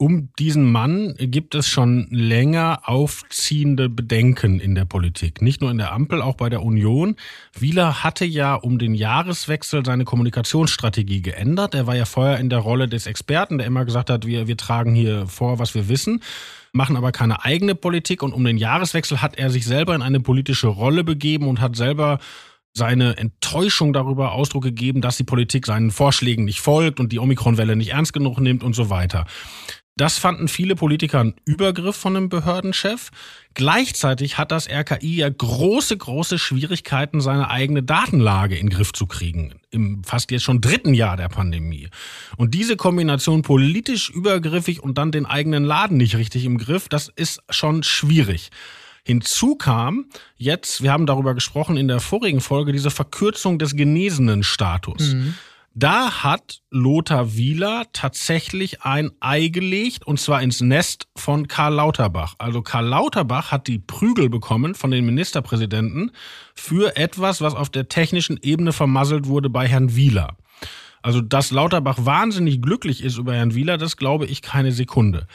um 0.02 0.30
diesen 0.40 0.72
Mann 0.72 1.14
gibt 1.18 1.56
es 1.56 1.68
schon 1.68 2.08
länger 2.10 2.84
aufziehende 2.86 3.90
Bedenken 3.90 4.62
in 4.62 4.74
der 4.74 4.86
Politik. 4.86 5.42
Nicht 5.42 5.60
nur 5.60 5.72
in 5.72 5.78
der 5.78 5.92
Ampel, 5.92 6.22
auch 6.22 6.36
bei 6.36 6.48
der 6.48 6.64
Union. 6.64 7.18
Wieler 7.60 8.02
hatte 8.02 8.24
ja 8.24 8.56
um 8.56 8.80
den 8.80 8.94
Jahreswechsel 8.94 9.86
seine 9.86 10.06
Kommunikationsstrategie 10.06 11.22
geändert. 11.22 11.76
Er 11.76 11.86
war 11.86 11.98
ja 11.98 12.06
vorher 12.06 12.40
in 12.40 12.50
der 12.50 12.60
Rolle 12.60 12.88
des 12.88 13.08
Experten, 13.08 13.58
der 13.58 13.68
immer 13.68 13.84
gesagt 13.84 14.10
hat, 14.10 14.26
wir, 14.26 14.48
wir 14.48 14.56
tragen 14.56 14.96
hier 14.96 15.28
vor, 15.28 15.60
was 15.60 15.76
wir 15.76 15.90
wissen 15.90 16.22
machen 16.72 16.98
aber 16.98 17.12
keine 17.12 17.44
eigene 17.44 17.74
Politik 17.74 18.22
und 18.22 18.32
um 18.32 18.44
den 18.44 18.58
Jahreswechsel 18.58 19.24
hat 19.24 19.40
er 19.40 19.50
sich 19.50 19.66
selber 19.66 19.96
in 19.96 20.04
eine 20.04 20.20
politische 20.20 20.68
Rolle 20.68 21.04
begeben 21.04 21.48
und 21.48 21.62
hat 21.62 21.76
selber 21.76 22.20
seine 22.74 23.18
Enttäuschung 23.18 23.94
darüber 23.94 24.32
Ausdruck 24.34 24.64
gegeben, 24.64 25.02
dass 25.02 25.18
die 25.18 25.24
Politik 25.24 25.66
seinen 25.66 25.92
Vorschlägen 25.92 26.46
nicht 26.46 26.62
folgt 26.62 27.00
und 27.00 27.12
die 27.12 27.20
Omikronwelle 27.20 27.76
nicht 27.76 27.92
ernst 27.92 28.14
genug 28.14 28.40
nimmt 28.40 28.64
und 28.64 28.74
so 28.74 28.90
weiter. 28.90 29.26
Das 30.00 30.18
fanden 30.18 30.48
viele 30.48 30.78
Politiker 30.78 31.20
einen 31.20 31.34
Übergriff 31.44 31.98
von 31.98 32.16
einem 32.16 32.30
Behördenchef. 32.30 33.12
Gleichzeitig 33.54 34.38
hat 34.38 34.50
das 34.54 34.70
RKI 34.70 35.18
ja 35.18 35.28
große, 35.30 35.98
große 35.98 36.40
Schwierigkeiten, 36.40 37.20
seine 37.20 37.50
eigene 37.50 37.84
Datenlage 37.84 38.56
in 38.56 38.68
den 38.68 38.70
Griff 38.78 38.94
zu 38.94 39.08
kriegen. 39.08 39.56
Im 39.72 40.02
fast 40.06 40.32
jetzt 40.32 40.44
schon 40.44 40.62
dritten 40.62 40.94
Jahr 40.94 41.18
der 41.18 41.28
Pandemie. 41.28 41.90
Und 42.38 42.54
diese 42.54 42.78
Kombination 42.78 43.42
politisch 43.42 44.10
übergriffig 44.10 44.82
und 44.82 44.98
dann 44.98 45.12
den 45.12 45.26
eigenen 45.26 45.66
Laden 45.66 45.98
nicht 45.98 46.16
richtig 46.16 46.46
im 46.46 46.60
Griff, 46.60 46.88
das 46.88 47.10
ist 47.14 47.42
schon 47.50 47.84
schwierig. 47.84 48.52
Hinzu 49.04 49.56
kam 49.56 50.06
jetzt, 50.38 50.82
wir 50.82 50.94
haben 50.94 51.08
darüber 51.08 51.34
gesprochen 51.34 51.76
in 51.76 51.90
der 51.90 52.00
vorigen 52.00 52.40
Folge, 52.40 52.72
diese 52.72 52.90
Verkürzung 52.90 53.60
des 53.60 53.76
genesenen 53.76 54.44
Status. 54.44 55.14
Mhm. 55.14 55.34
Da 55.74 56.24
hat 56.24 56.62
Lothar 56.72 57.36
Wieler 57.36 57.86
tatsächlich 57.94 58.82
ein 58.82 59.12
Ei 59.20 59.48
gelegt 59.48 60.06
und 60.06 60.20
zwar 60.20 60.42
ins 60.42 60.62
Nest 60.62 61.08
von 61.16 61.48
Karl 61.48 61.76
Lauterbach. 61.76 62.36
Also 62.38 62.62
Karl 62.62 62.88
Lauterbach 62.88 63.52
hat 63.52 63.68
die 63.68 63.80
Prügel 63.80 64.30
bekommen 64.30 64.76
von 64.76 64.92
den 64.92 65.06
Ministerpräsidenten 65.06 66.12
für 66.56 66.98
etwas, 66.98 67.42
was 67.42 67.56
auf 67.56 67.70
der 67.70 67.88
technischen 67.88 68.40
Ebene 68.42 68.74
vermasselt 68.74 69.28
wurde 69.28 69.50
bei 69.50 69.68
Herrn 69.68 69.96
Wieler. 69.96 70.36
Also, 71.02 71.22
dass 71.22 71.52
Lauterbach 71.52 71.98
wahnsinnig 72.02 72.62
glücklich 72.62 73.04
ist 73.04 73.18
über 73.18 73.34
Herrn 73.34 73.56
Wieler, 73.56 73.78
das 73.78 73.96
glaube 73.96 74.26
ich 74.26 74.42
keine 74.42 74.72
Sekunde. 74.72 75.28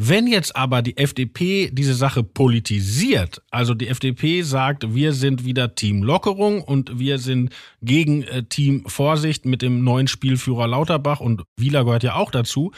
Wenn 0.00 0.28
jetzt 0.28 0.54
aber 0.54 0.80
die 0.80 0.96
FDP 0.96 1.70
diese 1.72 1.92
Sache 1.92 2.22
politisiert, 2.22 3.42
also 3.50 3.74
die 3.74 3.88
FDP 3.88 4.42
sagt, 4.42 4.94
wir 4.94 5.12
sind 5.12 5.44
wieder 5.44 5.74
Team 5.74 6.04
Lockerung 6.04 6.62
und 6.62 7.00
wir 7.00 7.18
sind 7.18 7.52
gegen 7.82 8.22
äh, 8.22 8.44
Team 8.44 8.84
Vorsicht 8.86 9.44
mit 9.44 9.60
dem 9.60 9.82
neuen 9.82 10.06
Spielführer 10.06 10.68
Lauterbach 10.68 11.18
und 11.18 11.42
Wieler 11.56 11.84
gehört 11.84 12.04
ja 12.04 12.14
auch 12.14 12.30
dazu, 12.30 12.70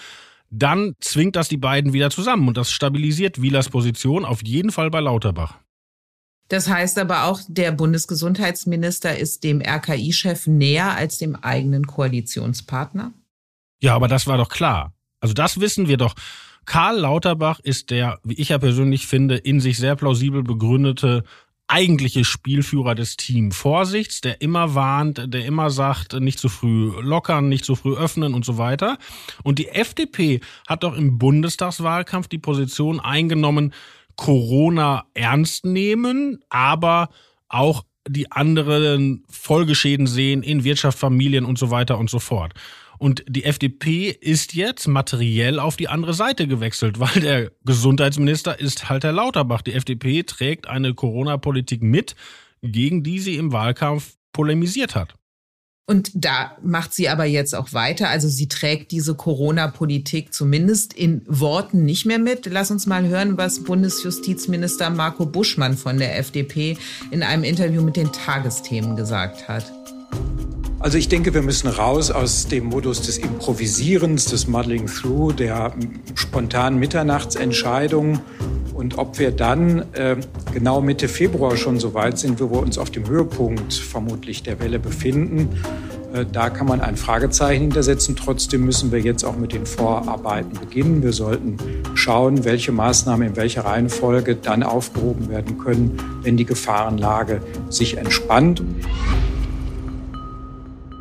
dann 0.48 0.94
zwingt 1.00 1.37
das 1.37 1.50
die 1.50 1.59
beiden 1.59 1.92
wieder 1.92 2.09
zusammen 2.09 2.48
und 2.48 2.56
das 2.56 2.72
stabilisiert 2.72 3.42
Wielers 3.42 3.68
Position 3.68 4.24
auf 4.24 4.42
jeden 4.42 4.72
Fall 4.72 4.90
bei 4.90 5.00
Lauterbach. 5.00 5.59
Das 6.48 6.70
heißt 6.70 6.98
aber 6.98 7.24
auch, 7.24 7.42
der 7.48 7.72
Bundesgesundheitsminister 7.72 9.18
ist 9.18 9.44
dem 9.44 9.61
RKI-Chef 9.61 10.46
näher 10.46 10.96
als 10.96 11.18
dem 11.18 11.37
eigenen 11.37 11.87
Koalitionspartner? 11.87 13.12
Ja, 13.83 13.94
aber 13.94 14.09
das 14.09 14.26
war 14.26 14.38
doch 14.38 14.48
klar. 14.48 14.94
Also 15.20 15.35
das 15.35 15.61
wissen 15.61 15.87
wir 15.87 15.98
doch. 15.98 16.14
Karl 16.66 17.00
Lauterbach 17.00 17.60
ist 17.60 17.90
der, 17.90 18.18
wie 18.22 18.34
ich 18.34 18.50
ja 18.50 18.58
persönlich 18.58 19.06
finde, 19.06 19.36
in 19.36 19.60
sich 19.60 19.78
sehr 19.78 19.96
plausibel 19.96 20.42
begründete 20.42 21.24
eigentliche 21.70 22.24
Spielführer 22.24 22.96
des 22.96 23.16
Team 23.16 23.52
Vorsichts, 23.52 24.20
der 24.20 24.42
immer 24.42 24.74
warnt, 24.74 25.32
der 25.32 25.44
immer 25.44 25.70
sagt, 25.70 26.14
nicht 26.14 26.40
zu 26.40 26.48
früh 26.48 26.90
lockern, 27.00 27.48
nicht 27.48 27.64
zu 27.64 27.76
früh 27.76 27.96
öffnen 27.96 28.34
und 28.34 28.44
so 28.44 28.58
weiter. 28.58 28.98
Und 29.44 29.60
die 29.60 29.68
FDP 29.68 30.40
hat 30.66 30.82
doch 30.82 30.96
im 30.96 31.18
Bundestagswahlkampf 31.18 32.26
die 32.26 32.38
Position 32.38 32.98
eingenommen, 32.98 33.72
Corona 34.16 35.04
ernst 35.14 35.64
nehmen, 35.64 36.40
aber 36.48 37.08
auch 37.48 37.84
die 38.08 38.32
anderen 38.32 39.24
Folgeschäden 39.30 40.06
sehen 40.08 40.42
in 40.42 40.64
Wirtschaft, 40.64 40.98
Familien 40.98 41.44
und 41.44 41.58
so 41.58 41.70
weiter 41.70 41.98
und 41.98 42.10
so 42.10 42.18
fort. 42.18 42.52
Und 43.00 43.24
die 43.26 43.44
FDP 43.44 44.10
ist 44.10 44.52
jetzt 44.52 44.86
materiell 44.86 45.58
auf 45.58 45.78
die 45.78 45.88
andere 45.88 46.12
Seite 46.12 46.46
gewechselt, 46.46 47.00
weil 47.00 47.22
der 47.22 47.50
Gesundheitsminister 47.64 48.60
ist 48.60 48.90
halt 48.90 49.04
Herr 49.04 49.12
Lauterbach. 49.12 49.62
Die 49.62 49.72
FDP 49.72 50.22
trägt 50.22 50.68
eine 50.68 50.92
Corona-Politik 50.92 51.82
mit, 51.82 52.14
gegen 52.60 53.02
die 53.02 53.18
sie 53.18 53.36
im 53.36 53.52
Wahlkampf 53.52 54.16
polemisiert 54.32 54.94
hat. 54.94 55.14
Und 55.86 56.10
da 56.14 56.58
macht 56.62 56.92
sie 56.92 57.08
aber 57.08 57.24
jetzt 57.24 57.54
auch 57.54 57.72
weiter. 57.72 58.10
Also 58.10 58.28
sie 58.28 58.48
trägt 58.48 58.92
diese 58.92 59.14
Corona-Politik 59.14 60.34
zumindest 60.34 60.92
in 60.92 61.22
Worten 61.26 61.86
nicht 61.86 62.04
mehr 62.04 62.18
mit. 62.18 62.44
Lass 62.44 62.70
uns 62.70 62.86
mal 62.86 63.08
hören, 63.08 63.38
was 63.38 63.64
Bundesjustizminister 63.64 64.90
Marco 64.90 65.24
Buschmann 65.24 65.78
von 65.78 65.98
der 65.98 66.18
FDP 66.18 66.76
in 67.10 67.22
einem 67.22 67.44
Interview 67.44 67.80
mit 67.80 67.96
den 67.96 68.12
Tagesthemen 68.12 68.94
gesagt 68.94 69.48
hat. 69.48 69.79
Also 70.80 70.96
ich 70.96 71.08
denke, 71.08 71.34
wir 71.34 71.42
müssen 71.42 71.68
raus 71.68 72.10
aus 72.10 72.48
dem 72.48 72.64
Modus 72.64 73.02
des 73.02 73.18
Improvisierens, 73.18 74.24
des 74.24 74.48
Muddling 74.48 74.86
Through, 74.86 75.34
der 75.34 75.74
spontanen 76.14 76.80
Mitternachtsentscheidungen. 76.80 78.20
Und 78.72 78.96
ob 78.96 79.18
wir 79.18 79.30
dann 79.30 79.84
äh, 79.92 80.16
genau 80.54 80.80
Mitte 80.80 81.08
Februar 81.08 81.58
schon 81.58 81.78
so 81.78 81.92
weit 81.92 82.18
sind, 82.18 82.40
wo 82.40 82.50
wir 82.50 82.60
uns 82.60 82.78
auf 82.78 82.90
dem 82.90 83.06
Höhepunkt 83.06 83.74
vermutlich 83.74 84.42
der 84.42 84.58
Welle 84.58 84.78
befinden, 84.78 85.50
äh, 86.14 86.24
da 86.24 86.48
kann 86.48 86.66
man 86.66 86.80
ein 86.80 86.96
Fragezeichen 86.96 87.60
hintersetzen. 87.60 88.16
Trotzdem 88.16 88.64
müssen 88.64 88.90
wir 88.90 89.00
jetzt 89.00 89.22
auch 89.22 89.36
mit 89.36 89.52
den 89.52 89.66
Vorarbeiten 89.66 90.58
beginnen. 90.58 91.02
Wir 91.02 91.12
sollten 91.12 91.58
schauen, 91.94 92.46
welche 92.46 92.72
Maßnahmen 92.72 93.28
in 93.28 93.36
welcher 93.36 93.66
Reihenfolge 93.66 94.34
dann 94.34 94.62
aufgehoben 94.62 95.28
werden 95.28 95.58
können, 95.58 95.98
wenn 96.22 96.38
die 96.38 96.46
Gefahrenlage 96.46 97.42
sich 97.68 97.98
entspannt. 97.98 98.62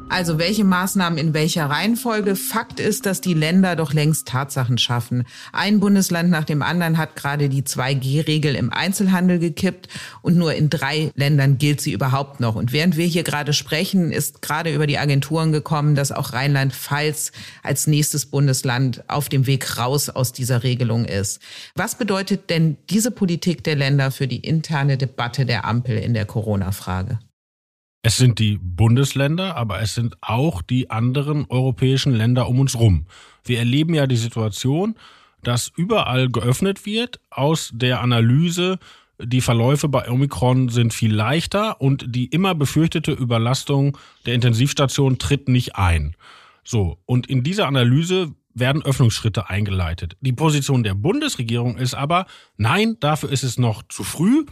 Also 0.09 0.39
welche 0.39 0.63
Maßnahmen 0.63 1.19
in 1.19 1.35
welcher 1.35 1.69
Reihenfolge? 1.69 2.35
Fakt 2.35 2.79
ist, 2.79 3.05
dass 3.05 3.21
die 3.21 3.35
Länder 3.35 3.75
doch 3.75 3.93
längst 3.93 4.27
Tatsachen 4.27 4.79
schaffen. 4.79 5.23
Ein 5.53 5.79
Bundesland 5.79 6.31
nach 6.31 6.45
dem 6.45 6.63
anderen 6.63 6.97
hat 6.97 7.15
gerade 7.15 7.47
die 7.47 7.61
2G-Regel 7.61 8.55
im 8.55 8.73
Einzelhandel 8.73 9.37
gekippt 9.37 9.87
und 10.23 10.35
nur 10.35 10.55
in 10.55 10.71
drei 10.71 11.11
Ländern 11.13 11.59
gilt 11.59 11.79
sie 11.79 11.93
überhaupt 11.93 12.39
noch. 12.39 12.55
Und 12.55 12.73
während 12.73 12.97
wir 12.97 13.05
hier 13.05 13.21
gerade 13.21 13.53
sprechen, 13.53 14.11
ist 14.11 14.41
gerade 14.41 14.73
über 14.73 14.87
die 14.87 14.97
Agenturen 14.97 15.51
gekommen, 15.51 15.93
dass 15.93 16.11
auch 16.11 16.33
Rheinland-Pfalz 16.33 17.31
als 17.61 17.85
nächstes 17.85 18.25
Bundesland 18.25 19.03
auf 19.07 19.29
dem 19.29 19.45
Weg 19.45 19.77
raus 19.77 20.09
aus 20.09 20.33
dieser 20.33 20.63
Regelung 20.63 21.05
ist. 21.05 21.39
Was 21.75 21.95
bedeutet 21.95 22.49
denn 22.49 22.77
diese 22.89 23.11
Politik 23.11 23.63
der 23.63 23.75
Länder 23.75 24.09
für 24.09 24.27
die 24.27 24.39
interne 24.39 24.97
Debatte 24.97 25.45
der 25.45 25.65
Ampel 25.65 25.99
in 25.99 26.15
der 26.15 26.25
Corona-Frage? 26.25 27.19
Es 28.01 28.15
sind 28.15 28.39
die 28.39 28.57
Bundesländer, 28.61 29.57
aber 29.57 29.81
es 29.81 29.93
sind 29.93 30.15
auch 30.21 30.61
die 30.61 30.89
anderen 30.89 31.45
europäischen 31.49 32.13
Länder 32.13 32.47
um 32.47 32.59
uns 32.59 32.79
rum. 32.79 33.07
Wir 33.43 33.59
erleben 33.59 33.93
ja 33.93 34.07
die 34.07 34.15
Situation, 34.15 34.95
dass 35.43 35.71
überall 35.75 36.29
geöffnet 36.29 36.85
wird 36.85 37.19
aus 37.29 37.71
der 37.73 37.99
Analyse, 38.01 38.79
die 39.21 39.41
Verläufe 39.41 39.89
bei 39.89 40.09
Omikron 40.09 40.69
sind 40.69 40.93
viel 40.93 41.13
leichter 41.13 41.81
und 41.81 42.05
die 42.15 42.27
immer 42.27 42.55
befürchtete 42.55 43.11
Überlastung 43.11 43.97
der 44.25 44.33
Intensivstation 44.33 45.17
tritt 45.17 45.49
nicht 45.49 45.75
ein. 45.75 46.15
So, 46.63 46.99
und 47.05 47.27
in 47.27 47.43
dieser 47.43 47.67
Analyse 47.67 48.33
werden 48.53 48.81
Öffnungsschritte 48.81 49.49
eingeleitet. 49.49 50.15
Die 50.21 50.31
Position 50.31 50.83
der 50.83 50.93
Bundesregierung 50.93 51.77
ist 51.77 51.95
aber, 51.95 52.27
nein, 52.55 52.95
dafür 53.01 53.29
ist 53.29 53.43
es 53.43 53.57
noch 53.57 53.83
zu 53.89 54.03
früh 54.03 54.45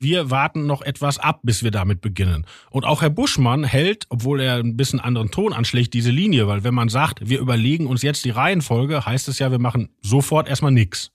wir 0.00 0.30
warten 0.30 0.66
noch 0.66 0.82
etwas 0.82 1.18
ab, 1.18 1.40
bis 1.42 1.62
wir 1.62 1.70
damit 1.70 2.00
beginnen. 2.00 2.46
Und 2.70 2.84
auch 2.84 3.02
Herr 3.02 3.10
Buschmann 3.10 3.64
hält, 3.64 4.06
obwohl 4.08 4.40
er 4.40 4.56
ein 4.56 4.76
bisschen 4.76 4.98
anderen 4.98 5.30
Ton 5.30 5.52
anschlägt, 5.52 5.92
diese 5.92 6.10
Linie, 6.10 6.48
weil 6.48 6.64
wenn 6.64 6.74
man 6.74 6.88
sagt, 6.88 7.28
wir 7.28 7.38
überlegen 7.38 7.86
uns 7.86 8.02
jetzt 8.02 8.24
die 8.24 8.30
Reihenfolge, 8.30 9.04
heißt 9.04 9.28
es 9.28 9.38
ja, 9.38 9.50
wir 9.50 9.58
machen 9.58 9.90
sofort 10.00 10.48
erstmal 10.48 10.72
nichts. 10.72 11.12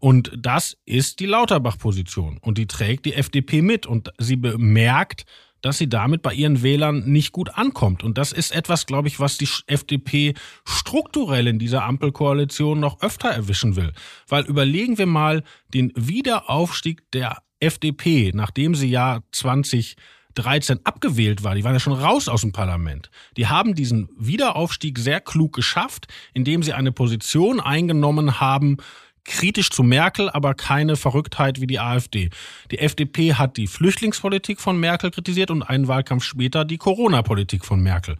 Und 0.00 0.32
das 0.36 0.76
ist 0.86 1.20
die 1.20 1.26
Lauterbach-Position. 1.26 2.38
Und 2.40 2.58
die 2.58 2.66
trägt 2.66 3.06
die 3.06 3.14
FDP 3.14 3.62
mit. 3.62 3.86
Und 3.86 4.12
sie 4.18 4.36
bemerkt, 4.36 5.24
dass 5.60 5.78
sie 5.78 5.88
damit 5.88 6.20
bei 6.20 6.34
ihren 6.34 6.62
Wählern 6.62 7.04
nicht 7.10 7.32
gut 7.32 7.56
ankommt. 7.56 8.02
Und 8.02 8.18
das 8.18 8.32
ist 8.32 8.54
etwas, 8.54 8.84
glaube 8.84 9.08
ich, 9.08 9.18
was 9.18 9.38
die 9.38 9.48
FDP 9.66 10.34
strukturell 10.66 11.46
in 11.46 11.58
dieser 11.58 11.84
Ampelkoalition 11.84 12.80
noch 12.80 13.00
öfter 13.00 13.30
erwischen 13.30 13.76
will. 13.76 13.92
Weil 14.28 14.44
überlegen 14.44 14.98
wir 14.98 15.06
mal 15.06 15.42
den 15.72 15.90
Wiederaufstieg 15.96 17.10
der 17.12 17.38
FDP, 17.64 18.32
nachdem 18.34 18.74
sie 18.74 18.88
ja 18.88 19.20
2013 19.32 20.80
abgewählt 20.84 21.42
war, 21.42 21.54
die 21.54 21.64
waren 21.64 21.74
ja 21.74 21.80
schon 21.80 21.92
raus 21.92 22.28
aus 22.28 22.42
dem 22.42 22.52
Parlament. 22.52 23.10
Die 23.36 23.46
haben 23.46 23.74
diesen 23.74 24.08
Wiederaufstieg 24.18 24.98
sehr 24.98 25.20
klug 25.20 25.54
geschafft, 25.54 26.06
indem 26.32 26.62
sie 26.62 26.72
eine 26.72 26.92
Position 26.92 27.60
eingenommen 27.60 28.40
haben, 28.40 28.78
kritisch 29.24 29.70
zu 29.70 29.82
Merkel, 29.82 30.30
aber 30.30 30.54
keine 30.54 30.96
Verrücktheit 30.96 31.60
wie 31.60 31.66
die 31.66 31.80
AfD. 31.80 32.30
Die 32.70 32.78
FDP 32.78 33.34
hat 33.34 33.56
die 33.56 33.66
Flüchtlingspolitik 33.66 34.60
von 34.60 34.78
Merkel 34.78 35.10
kritisiert 35.10 35.50
und 35.50 35.62
einen 35.62 35.88
Wahlkampf 35.88 36.24
später 36.24 36.64
die 36.64 36.78
Corona-Politik 36.78 37.64
von 37.64 37.80
Merkel. 37.82 38.18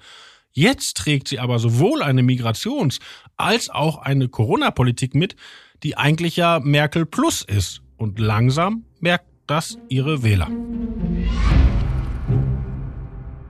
Jetzt 0.53 0.97
trägt 0.97 1.29
sie 1.29 1.41
aber 1.41 1.59
sowohl 1.59 2.03
eine 2.03 2.23
Migrations- 2.23 3.01
als 3.37 3.71
auch 3.71 3.99
eine 3.99 4.29
Corona-Politik 4.29 5.15
mit, 5.15 5.37
die 5.83 5.97
eigentlich 5.97 6.37
ja 6.37 6.61
Merkel 6.61 7.07
Plus 7.07 7.43
ist. 7.43 7.83
Und 7.97 8.19
langsam 8.19 8.85
merkt 9.01 9.27
das 9.47 9.79
ihre 9.89 10.23
Wähler. 10.23 10.49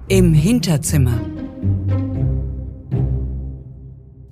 Im 0.08 0.34
Hinterzimmer. 0.34 1.20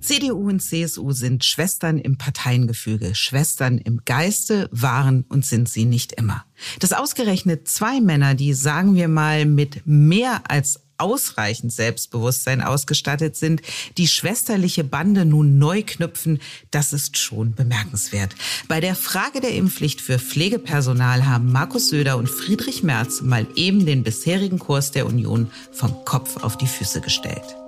CDU 0.00 0.48
und 0.48 0.60
CSU 0.60 1.12
sind 1.12 1.44
Schwestern 1.44 1.98
im 1.98 2.18
Parteiengefüge, 2.18 3.14
Schwestern 3.14 3.78
im 3.78 4.02
Geiste, 4.04 4.68
waren 4.72 5.24
und 5.28 5.46
sind 5.46 5.68
sie 5.68 5.84
nicht 5.84 6.12
immer. 6.12 6.44
Dass 6.80 6.92
ausgerechnet 6.92 7.68
zwei 7.68 8.00
Männer, 8.00 8.34
die, 8.34 8.52
sagen 8.52 8.96
wir 8.96 9.06
mal, 9.06 9.46
mit 9.46 9.86
mehr 9.86 10.42
als 10.50 10.81
ausreichend 11.02 11.72
Selbstbewusstsein 11.72 12.62
ausgestattet 12.62 13.36
sind, 13.36 13.60
die 13.98 14.06
schwesterliche 14.06 14.84
Bande 14.84 15.24
nun 15.24 15.58
neu 15.58 15.82
knüpfen, 15.84 16.40
das 16.70 16.92
ist 16.92 17.18
schon 17.18 17.54
bemerkenswert. 17.54 18.34
Bei 18.68 18.80
der 18.80 18.94
Frage 18.94 19.40
der 19.40 19.54
Impfpflicht 19.54 20.00
für 20.00 20.18
Pflegepersonal 20.18 21.26
haben 21.26 21.50
Markus 21.50 21.88
Söder 21.88 22.16
und 22.16 22.30
Friedrich 22.30 22.82
Merz 22.82 23.20
mal 23.20 23.46
eben 23.56 23.84
den 23.84 24.04
bisherigen 24.04 24.58
Kurs 24.58 24.92
der 24.92 25.06
Union 25.06 25.50
vom 25.72 26.04
Kopf 26.04 26.42
auf 26.44 26.56
die 26.56 26.68
Füße 26.68 27.00
gestellt. 27.00 27.61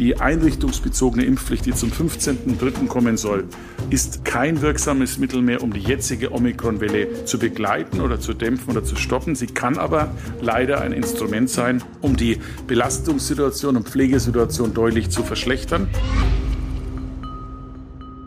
Die 0.00 0.18
einrichtungsbezogene 0.18 1.26
Impfpflicht, 1.26 1.66
die 1.66 1.74
zum 1.74 1.90
15.03. 1.90 2.86
kommen 2.86 3.18
soll, 3.18 3.44
ist 3.90 4.24
kein 4.24 4.62
wirksames 4.62 5.18
Mittel 5.18 5.42
mehr, 5.42 5.62
um 5.62 5.74
die 5.74 5.80
jetzige 5.80 6.32
Omikron-Welle 6.32 7.26
zu 7.26 7.38
begleiten 7.38 8.00
oder 8.00 8.18
zu 8.18 8.32
dämpfen 8.32 8.70
oder 8.70 8.82
zu 8.82 8.96
stoppen. 8.96 9.34
Sie 9.34 9.48
kann 9.48 9.76
aber 9.76 10.14
leider 10.40 10.80
ein 10.80 10.92
Instrument 10.92 11.50
sein, 11.50 11.82
um 12.00 12.16
die 12.16 12.40
Belastungssituation 12.66 13.76
und 13.76 13.90
Pflegesituation 13.90 14.72
deutlich 14.72 15.10
zu 15.10 15.22
verschlechtern. 15.22 15.86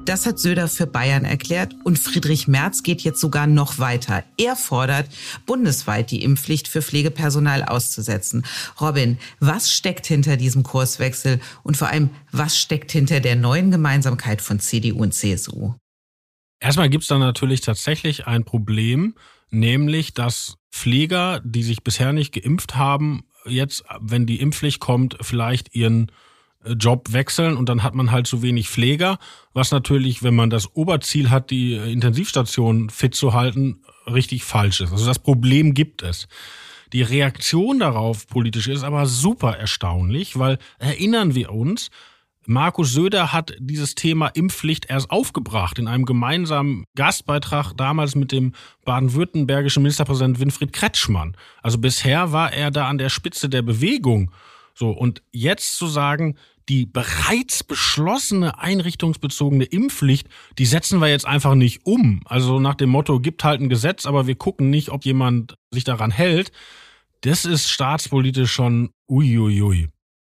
Das 0.06 0.26
hat 0.26 0.38
Söder 0.38 0.68
für 0.68 0.86
Bayern 0.86 1.24
erklärt 1.24 1.74
und 1.86 1.98
Friedrich 1.98 2.50
Merz 2.50 2.84
geht 2.84 3.02
jetzt 3.02 3.22
sogar 3.22 3.48
noch 3.48 3.80
weiter. 3.80 4.26
Er 4.38 4.58
fordert, 4.58 5.08
bundesweit 5.46 6.12
die 6.12 6.24
Impfpflicht 6.24 6.68
für 6.68 6.82
Pflegepersonal 6.82 7.64
auszusetzen. 7.64 8.46
Robin, 8.82 9.18
was 9.40 9.72
steckt 9.72 10.06
hinter 10.06 10.36
diesem 10.36 10.64
Kurswechsel 10.64 11.40
und 11.64 11.78
vor 11.78 11.88
allem, 11.88 12.10
was 12.32 12.60
steckt 12.60 12.92
hinter 12.92 13.22
der 13.22 13.38
neuen 13.38 13.72
Gemeinsamkeit 13.72 14.42
von 14.42 14.60
CDU 14.60 15.02
und 15.02 15.14
CSU? 15.14 15.76
Erstmal 16.60 16.90
gibt 16.90 17.04
es 17.04 17.08
da 17.08 17.18
natürlich 17.18 17.62
tatsächlich 17.62 18.28
ein 18.28 18.44
Problem, 18.44 19.16
nämlich 19.52 20.14
dass 20.14 20.58
Pfleger, 20.70 21.42
die 21.46 21.64
sich 21.64 21.82
bisher 21.82 22.12
nicht 22.12 22.34
geimpft 22.34 22.76
haben, 22.76 23.24
jetzt, 23.46 23.86
wenn 24.02 24.26
die 24.26 24.42
Impfpflicht 24.42 24.82
kommt, 24.82 25.18
vielleicht 25.22 25.76
ihren 25.76 26.12
Job 26.66 27.12
wechseln 27.12 27.58
und 27.58 27.70
dann 27.70 27.84
hat 27.84 27.96
man 27.96 28.12
halt 28.12 28.28
zu 28.28 28.42
wenig 28.42 28.70
Pfleger, 28.70 29.18
was 29.54 29.72
natürlich, 29.72 30.24
wenn 30.24 30.36
man 30.36 30.50
das 30.50 30.76
Oberziel 30.76 31.30
hat, 31.30 31.50
die 31.50 31.76
Intensivstation 31.76 32.90
fit 32.90 33.16
zu 33.16 33.34
halten, 33.34 33.82
richtig 34.08 34.44
falsch 34.44 34.82
ist. 34.82 34.92
Also 34.92 35.06
das 35.06 35.20
Problem 35.20 35.74
gibt 35.74 36.02
es. 36.02 36.28
Die 36.94 37.02
Reaktion 37.02 37.80
darauf 37.80 38.28
politisch 38.28 38.68
ist 38.68 38.84
aber 38.84 39.06
super 39.08 39.58
erstaunlich, 39.58 40.38
weil 40.38 40.60
erinnern 40.78 41.34
wir 41.36 41.52
uns, 41.52 41.90
Markus 42.46 42.92
Söder 42.92 43.32
hat 43.32 43.56
dieses 43.58 43.96
Thema 43.96 44.28
Impfpflicht 44.28 44.90
erst 44.90 45.10
aufgebracht 45.10 45.80
in 45.80 45.88
einem 45.88 46.06
gemeinsamen 46.06 46.84
Gastbeitrag 46.96 47.74
damals 47.78 48.16
mit 48.16 48.34
dem 48.34 48.54
baden-württembergischen 48.84 49.82
Ministerpräsident 49.82 50.40
Winfried 50.42 50.74
Kretschmann. 50.74 51.38
Also 51.62 51.78
bisher 51.78 52.34
war 52.34 52.52
er 52.52 52.70
da 52.70 52.90
an 52.90 52.98
der 52.98 53.10
Spitze 53.10 53.48
der 53.48 53.62
Bewegung 53.62 54.32
so, 54.76 54.90
und 54.90 55.22
jetzt 55.32 55.78
zu 55.78 55.88
sagen, 55.88 56.36
die 56.70 56.86
bereits 56.86 57.64
beschlossene 57.64 58.60
einrichtungsbezogene 58.60 59.66
Impfpflicht, 59.66 60.28
die 60.58 60.66
setzen 60.66 61.00
wir 61.00 61.08
jetzt 61.08 61.26
einfach 61.26 61.56
nicht 61.56 61.86
um. 61.86 62.22
Also 62.26 62.60
nach 62.60 62.76
dem 62.76 62.90
Motto, 62.90 63.20
gibt 63.20 63.44
halt 63.44 63.62
ein 63.62 63.70
Gesetz, 63.70 64.06
aber 64.06 64.28
wir 64.28 64.36
gucken 64.36 64.70
nicht, 64.70 64.90
ob 64.90 65.06
jemand 65.06 65.56
sich 65.72 65.84
daran 65.84 66.12
hält. 66.12 66.52
Das 67.22 67.46
ist 67.46 67.70
staatspolitisch 67.70 68.52
schon 68.52 68.92
uiuiui. 69.10 69.90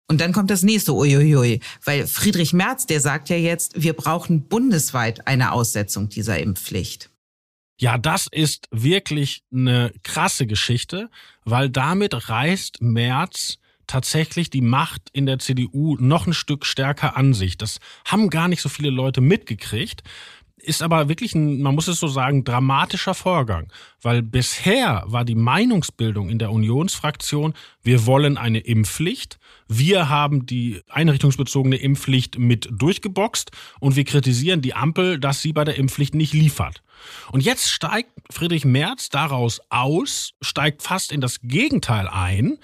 Und 0.09 0.21
dann 0.21 0.31
kommt 0.31 0.49
das 0.49 0.63
nächste 0.63 0.93
Uiuiui, 0.93 1.59
weil 1.83 2.07
Friedrich 2.07 2.53
Merz, 2.53 2.85
der 2.85 3.01
sagt 3.01 3.27
ja 3.27 3.35
jetzt, 3.35 3.81
wir 3.81 3.93
brauchen 3.93 4.47
bundesweit 4.47 5.27
eine 5.27 5.51
Aussetzung 5.51 6.07
dieser 6.07 6.39
Impfpflicht. 6.39 7.09
Ja, 7.79 7.97
das 7.97 8.27
ist 8.31 8.67
wirklich 8.71 9.43
eine 9.51 9.91
krasse 10.03 10.47
Geschichte, 10.47 11.09
weil 11.43 11.69
damit 11.69 12.29
reißt 12.29 12.81
Merz 12.81 13.59
tatsächlich 13.87 14.49
die 14.49 14.61
Macht 14.61 15.09
in 15.13 15.25
der 15.25 15.39
CDU 15.39 15.97
noch 15.99 16.27
ein 16.27 16.33
Stück 16.33 16.65
stärker 16.65 17.17
an 17.17 17.33
sich. 17.33 17.57
Das 17.57 17.79
haben 18.05 18.29
gar 18.29 18.47
nicht 18.47 18.61
so 18.61 18.69
viele 18.69 18.89
Leute 18.89 19.21
mitgekriegt 19.21 20.03
ist 20.67 20.81
aber 20.81 21.07
wirklich 21.07 21.33
ein, 21.33 21.61
man 21.61 21.75
muss 21.75 21.87
es 21.87 21.99
so 21.99 22.07
sagen, 22.07 22.43
dramatischer 22.43 23.13
Vorgang, 23.13 23.71
weil 24.01 24.21
bisher 24.21 25.03
war 25.05 25.23
die 25.23 25.35
Meinungsbildung 25.35 26.29
in 26.29 26.39
der 26.39 26.51
Unionsfraktion, 26.51 27.53
wir 27.83 28.05
wollen 28.05 28.37
eine 28.37 28.59
Impfpflicht, 28.59 29.39
wir 29.67 30.09
haben 30.09 30.45
die 30.45 30.81
einrichtungsbezogene 30.89 31.77
Impfpflicht 31.77 32.37
mit 32.37 32.67
durchgeboxt 32.71 33.51
und 33.79 33.95
wir 33.95 34.03
kritisieren 34.03 34.61
die 34.61 34.73
Ampel, 34.73 35.19
dass 35.19 35.41
sie 35.41 35.53
bei 35.53 35.63
der 35.63 35.75
Impfpflicht 35.75 36.15
nicht 36.15 36.33
liefert. 36.33 36.81
Und 37.31 37.41
jetzt 37.41 37.69
steigt 37.69 38.09
Friedrich 38.31 38.65
Merz 38.65 39.09
daraus 39.09 39.61
aus, 39.69 40.33
steigt 40.41 40.81
fast 40.81 41.11
in 41.11 41.21
das 41.21 41.39
Gegenteil 41.41 42.07
ein, 42.07 42.57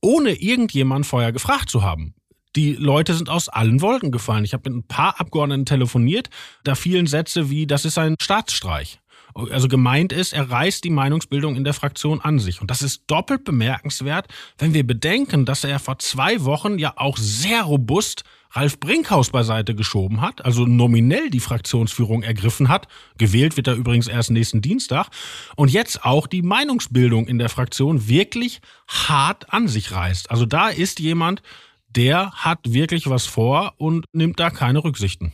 ohne 0.00 0.32
irgendjemand 0.34 1.06
vorher 1.06 1.32
gefragt 1.32 1.70
zu 1.70 1.82
haben 1.82 2.14
die 2.56 2.72
Leute 2.72 3.14
sind 3.14 3.28
aus 3.28 3.48
allen 3.48 3.80
Wolken 3.80 4.10
gefallen. 4.10 4.44
Ich 4.44 4.52
habe 4.52 4.70
mit 4.70 4.80
ein 4.80 4.86
paar 4.86 5.20
Abgeordneten 5.20 5.66
telefoniert, 5.66 6.30
da 6.64 6.74
fielen 6.74 7.06
Sätze 7.06 7.50
wie, 7.50 7.66
das 7.66 7.84
ist 7.84 7.98
ein 7.98 8.16
Staatsstreich. 8.20 9.00
Also 9.34 9.68
gemeint 9.68 10.12
ist, 10.12 10.32
er 10.32 10.50
reißt 10.50 10.84
die 10.84 10.90
Meinungsbildung 10.90 11.56
in 11.56 11.64
der 11.64 11.74
Fraktion 11.74 12.20
an 12.20 12.38
sich. 12.38 12.60
Und 12.60 12.70
das 12.70 12.82
ist 12.82 13.04
doppelt 13.06 13.44
bemerkenswert, 13.44 14.28
wenn 14.58 14.74
wir 14.74 14.86
bedenken, 14.86 15.44
dass 15.44 15.64
er 15.64 15.78
vor 15.78 15.98
zwei 15.98 16.44
Wochen 16.44 16.78
ja 16.78 16.92
auch 16.96 17.16
sehr 17.16 17.62
robust 17.62 18.24
Ralf 18.52 18.80
Brinkhaus 18.80 19.30
beiseite 19.30 19.76
geschoben 19.76 20.20
hat, 20.20 20.44
also 20.44 20.66
nominell 20.66 21.30
die 21.30 21.38
Fraktionsführung 21.38 22.24
ergriffen 22.24 22.68
hat. 22.68 22.88
Gewählt 23.16 23.56
wird 23.56 23.68
er 23.68 23.74
übrigens 23.74 24.08
erst 24.08 24.30
nächsten 24.30 24.60
Dienstag. 24.60 25.08
Und 25.54 25.70
jetzt 25.70 26.04
auch 26.04 26.26
die 26.26 26.42
Meinungsbildung 26.42 27.28
in 27.28 27.38
der 27.38 27.48
Fraktion 27.48 28.08
wirklich 28.08 28.60
hart 28.88 29.52
an 29.52 29.68
sich 29.68 29.92
reißt. 29.92 30.32
Also 30.32 30.46
da 30.46 30.68
ist 30.68 30.98
jemand, 30.98 31.42
der 31.88 32.32
hat 32.32 32.72
wirklich 32.72 33.08
was 33.08 33.26
vor 33.26 33.74
und 33.76 34.06
nimmt 34.12 34.40
da 34.40 34.50
keine 34.50 34.82
Rücksichten. 34.82 35.32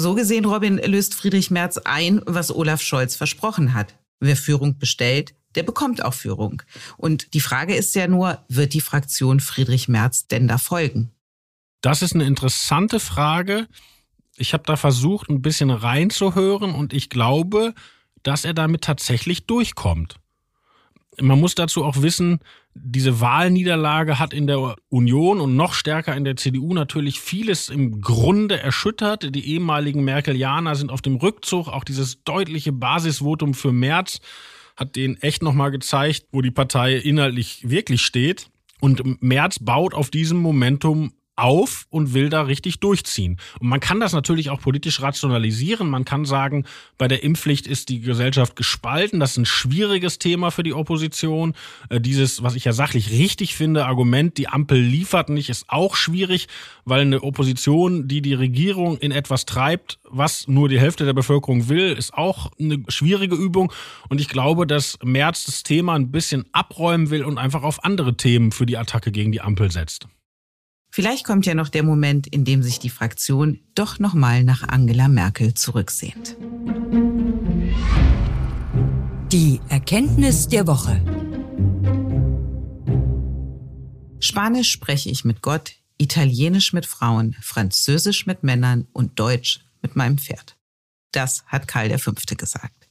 So 0.00 0.14
gesehen, 0.14 0.44
Robin, 0.44 0.78
löst 0.78 1.14
Friedrich 1.14 1.50
Merz 1.50 1.78
ein, 1.78 2.20
was 2.26 2.54
Olaf 2.54 2.80
Scholz 2.82 3.16
versprochen 3.16 3.74
hat. 3.74 3.94
Wer 4.20 4.36
Führung 4.36 4.78
bestellt, 4.78 5.34
der 5.54 5.62
bekommt 5.62 6.04
auch 6.04 6.14
Führung. 6.14 6.62
Und 6.96 7.34
die 7.34 7.40
Frage 7.40 7.74
ist 7.74 7.94
ja 7.94 8.06
nur, 8.06 8.44
wird 8.48 8.74
die 8.74 8.80
Fraktion 8.80 9.40
Friedrich 9.40 9.88
Merz 9.88 10.26
denn 10.28 10.48
da 10.48 10.58
folgen? 10.58 11.10
Das 11.80 12.02
ist 12.02 12.14
eine 12.14 12.24
interessante 12.24 13.00
Frage. 13.00 13.66
Ich 14.36 14.52
habe 14.54 14.64
da 14.66 14.76
versucht, 14.76 15.28
ein 15.28 15.42
bisschen 15.42 15.70
reinzuhören 15.70 16.74
und 16.74 16.92
ich 16.92 17.10
glaube, 17.10 17.74
dass 18.22 18.44
er 18.44 18.54
damit 18.54 18.82
tatsächlich 18.82 19.46
durchkommt. 19.46 20.16
Man 21.20 21.40
muss 21.40 21.54
dazu 21.54 21.84
auch 21.84 22.00
wissen, 22.00 22.40
diese 22.74 23.20
Wahlniederlage 23.20 24.18
hat 24.18 24.32
in 24.32 24.46
der 24.46 24.76
Union 24.88 25.40
und 25.40 25.56
noch 25.56 25.74
stärker 25.74 26.16
in 26.16 26.24
der 26.24 26.36
CDU 26.36 26.72
natürlich 26.72 27.20
vieles 27.20 27.68
im 27.68 28.00
Grunde 28.00 28.58
erschüttert. 28.58 29.34
Die 29.34 29.46
ehemaligen 29.46 30.04
Merkelianer 30.04 30.74
sind 30.74 30.90
auf 30.90 31.02
dem 31.02 31.16
Rückzug. 31.16 31.68
Auch 31.68 31.84
dieses 31.84 32.24
deutliche 32.24 32.72
Basisvotum 32.72 33.52
für 33.52 33.72
Merz 33.72 34.20
hat 34.76 34.96
denen 34.96 35.20
echt 35.20 35.42
nochmal 35.42 35.70
gezeigt, 35.70 36.26
wo 36.32 36.40
die 36.40 36.50
Partei 36.50 36.96
inhaltlich 36.96 37.68
wirklich 37.68 38.00
steht. 38.00 38.48
Und 38.80 39.22
Merz 39.22 39.58
baut 39.58 39.92
auf 39.92 40.10
diesem 40.10 40.38
Momentum 40.38 41.12
auf 41.36 41.86
und 41.88 42.14
will 42.14 42.28
da 42.28 42.42
richtig 42.42 42.80
durchziehen. 42.80 43.38
Und 43.58 43.68
man 43.68 43.80
kann 43.80 44.00
das 44.00 44.12
natürlich 44.12 44.50
auch 44.50 44.60
politisch 44.60 45.00
rationalisieren. 45.00 45.88
Man 45.88 46.04
kann 46.04 46.24
sagen, 46.24 46.66
bei 46.98 47.08
der 47.08 47.22
Impfpflicht 47.22 47.66
ist 47.66 47.88
die 47.88 48.00
Gesellschaft 48.00 48.54
gespalten. 48.54 49.18
Das 49.18 49.32
ist 49.32 49.38
ein 49.38 49.46
schwieriges 49.46 50.18
Thema 50.18 50.50
für 50.50 50.62
die 50.62 50.74
Opposition. 50.74 51.54
Äh, 51.88 52.00
dieses, 52.00 52.42
was 52.42 52.54
ich 52.54 52.64
ja 52.64 52.72
sachlich 52.72 53.10
richtig 53.10 53.54
finde, 53.54 53.86
Argument, 53.86 54.36
die 54.36 54.48
Ampel 54.48 54.78
liefert 54.78 55.30
nicht, 55.30 55.48
ist 55.48 55.64
auch 55.68 55.96
schwierig, 55.96 56.48
weil 56.84 57.00
eine 57.00 57.22
Opposition, 57.22 58.08
die 58.08 58.20
die 58.20 58.34
Regierung 58.34 58.98
in 58.98 59.10
etwas 59.10 59.46
treibt, 59.46 59.98
was 60.04 60.48
nur 60.48 60.68
die 60.68 60.80
Hälfte 60.80 61.04
der 61.04 61.14
Bevölkerung 61.14 61.68
will, 61.68 61.92
ist 61.92 62.12
auch 62.12 62.50
eine 62.60 62.82
schwierige 62.88 63.36
Übung. 63.36 63.72
Und 64.08 64.20
ich 64.20 64.28
glaube, 64.28 64.66
dass 64.66 64.98
Merz 65.02 65.44
das 65.44 65.62
Thema 65.62 65.94
ein 65.94 66.10
bisschen 66.10 66.44
abräumen 66.52 67.10
will 67.10 67.24
und 67.24 67.38
einfach 67.38 67.62
auf 67.62 67.84
andere 67.84 68.16
Themen 68.16 68.52
für 68.52 68.66
die 68.66 68.76
Attacke 68.76 69.12
gegen 69.12 69.32
die 69.32 69.40
Ampel 69.40 69.70
setzt. 69.70 70.06
Vielleicht 70.94 71.24
kommt 71.24 71.46
ja 71.46 71.54
noch 71.54 71.70
der 71.70 71.84
Moment, 71.84 72.26
in 72.26 72.44
dem 72.44 72.62
sich 72.62 72.78
die 72.78 72.90
Fraktion 72.90 73.60
doch 73.74 73.98
nochmal 73.98 74.44
nach 74.44 74.62
Angela 74.68 75.08
Merkel 75.08 75.54
zurücksehnt. 75.54 76.36
Die 79.32 79.62
Erkenntnis 79.70 80.48
der 80.48 80.66
Woche. 80.66 81.00
Spanisch 84.20 84.70
spreche 84.70 85.08
ich 85.08 85.24
mit 85.24 85.40
Gott, 85.40 85.76
Italienisch 85.96 86.74
mit 86.74 86.84
Frauen, 86.84 87.36
Französisch 87.40 88.26
mit 88.26 88.42
Männern 88.42 88.86
und 88.92 89.18
Deutsch 89.18 89.60
mit 89.80 89.96
meinem 89.96 90.18
Pferd. 90.18 90.58
Das 91.10 91.42
hat 91.46 91.68
Karl 91.68 91.96
V. 91.98 92.12
gesagt. 92.36 92.81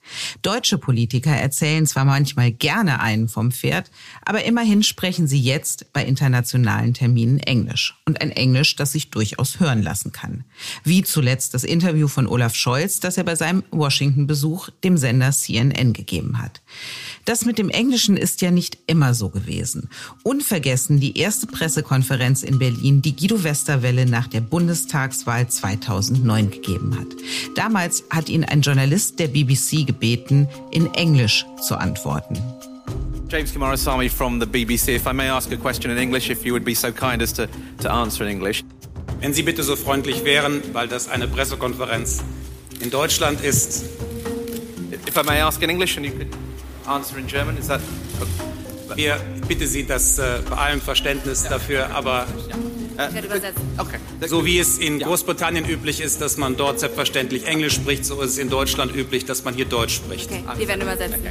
Deutsche 0.41 0.77
Politiker 0.77 1.31
erzählen 1.31 1.85
zwar 1.85 2.05
manchmal 2.05 2.51
gerne 2.51 2.99
einen 2.99 3.27
vom 3.27 3.51
Pferd, 3.51 3.91
aber 4.25 4.43
immerhin 4.43 4.83
sprechen 4.83 5.27
sie 5.27 5.39
jetzt 5.39 5.93
bei 5.93 6.03
internationalen 6.03 6.93
Terminen 6.93 7.39
Englisch. 7.39 7.95
Und 8.05 8.21
ein 8.21 8.31
Englisch, 8.31 8.75
das 8.75 8.91
sich 8.93 9.09
durchaus 9.09 9.59
hören 9.59 9.83
lassen 9.83 10.11
kann. 10.11 10.43
Wie 10.83 11.03
zuletzt 11.03 11.53
das 11.53 11.63
Interview 11.63 12.07
von 12.07 12.27
Olaf 12.27 12.55
Scholz, 12.55 12.99
das 12.99 13.17
er 13.17 13.23
bei 13.23 13.35
seinem 13.35 13.63
Washington-Besuch 13.71 14.69
dem 14.83 14.97
Sender 14.97 15.31
CNN 15.31 15.93
gegeben 15.93 16.41
hat. 16.41 16.61
Das 17.25 17.45
mit 17.45 17.57
dem 17.57 17.69
Englischen 17.69 18.17
ist 18.17 18.41
ja 18.41 18.51
nicht 18.51 18.77
immer 18.87 19.13
so 19.13 19.29
gewesen. 19.29 19.89
Unvergessen 20.23 20.99
die 20.99 21.17
erste 21.17 21.47
Pressekonferenz 21.47 22.43
in 22.43 22.57
Berlin, 22.57 23.01
die 23.01 23.15
Guido 23.15 23.43
Westerwelle 23.43 24.05
nach 24.05 24.27
der 24.27 24.41
Bundestagswahl 24.41 25.47
2009 25.47 26.51
gegeben 26.51 26.97
hat. 26.99 27.07
Damals 27.55 28.03
hat 28.09 28.29
ihn 28.29 28.43
ein 28.43 28.61
Journalist 28.61 29.19
der 29.19 29.27
BBC 29.27 29.85
gebeten, 29.85 30.47
in 30.71 30.93
Englisch 30.93 31.45
zu 31.67 31.77
antworten. 31.77 32.41
James 33.29 33.53
Kumarasamy 33.53 34.09
from 34.09 34.41
the 34.41 34.45
BBC. 34.45 34.95
If 34.95 35.05
I 35.05 35.13
may 35.13 35.29
ask 35.29 35.51
a 35.53 35.55
question 35.55 35.91
in 35.91 35.97
English, 35.97 36.29
if 36.29 36.43
you 36.43 36.53
would 36.53 36.65
be 36.65 36.75
so 36.75 36.91
kind 36.91 37.21
as 37.21 37.31
to, 37.33 37.47
to 37.81 37.89
answer 37.89 38.25
in 38.25 38.29
English. 38.29 38.63
Wenn 39.21 39.33
Sie 39.33 39.43
bitte 39.43 39.63
so 39.63 39.75
freundlich 39.75 40.25
wären, 40.25 40.61
weil 40.73 40.87
das 40.87 41.07
eine 41.07 41.27
Pressekonferenz 41.27 42.23
in 42.81 42.89
Deutschland 42.89 43.41
ist. 43.41 43.85
If 45.07 45.15
I 45.15 45.23
may 45.23 45.39
ask 45.39 45.61
in 45.61 45.69
English 45.69 45.95
and 45.95 46.05
you 46.05 46.11
could 46.11 46.27
answer 46.87 47.17
in 47.17 47.27
German, 47.27 47.57
is 47.57 47.67
that 47.67 47.81
okay? 48.19 48.61
Wir 48.95 49.19
bitte 49.47 49.67
Sie 49.67 49.85
das 49.85 50.19
äh, 50.19 50.39
bei 50.49 50.57
allem 50.57 50.81
Verständnis 50.81 51.43
dafür, 51.43 51.95
aber 51.95 52.27
äh, 52.97 53.09
okay. 53.77 53.97
so 54.27 54.45
wie 54.45 54.59
es 54.59 54.77
in 54.77 54.99
Großbritannien 54.99 55.65
üblich 55.65 56.01
ist, 56.01 56.21
dass 56.21 56.37
man 56.37 56.57
dort 56.57 56.79
selbstverständlich 56.79 57.45
Englisch 57.47 57.75
spricht, 57.75 58.05
so 58.05 58.21
ist 58.21 58.31
es 58.31 58.37
in 58.37 58.49
Deutschland 58.49 58.93
üblich, 58.95 59.25
dass 59.25 59.43
man 59.43 59.53
hier 59.53 59.65
Deutsch 59.65 59.95
spricht. 59.95 60.31
Okay, 60.31 60.43
wir 60.57 60.67
werden 60.67 60.81
übersetzen. 60.81 61.21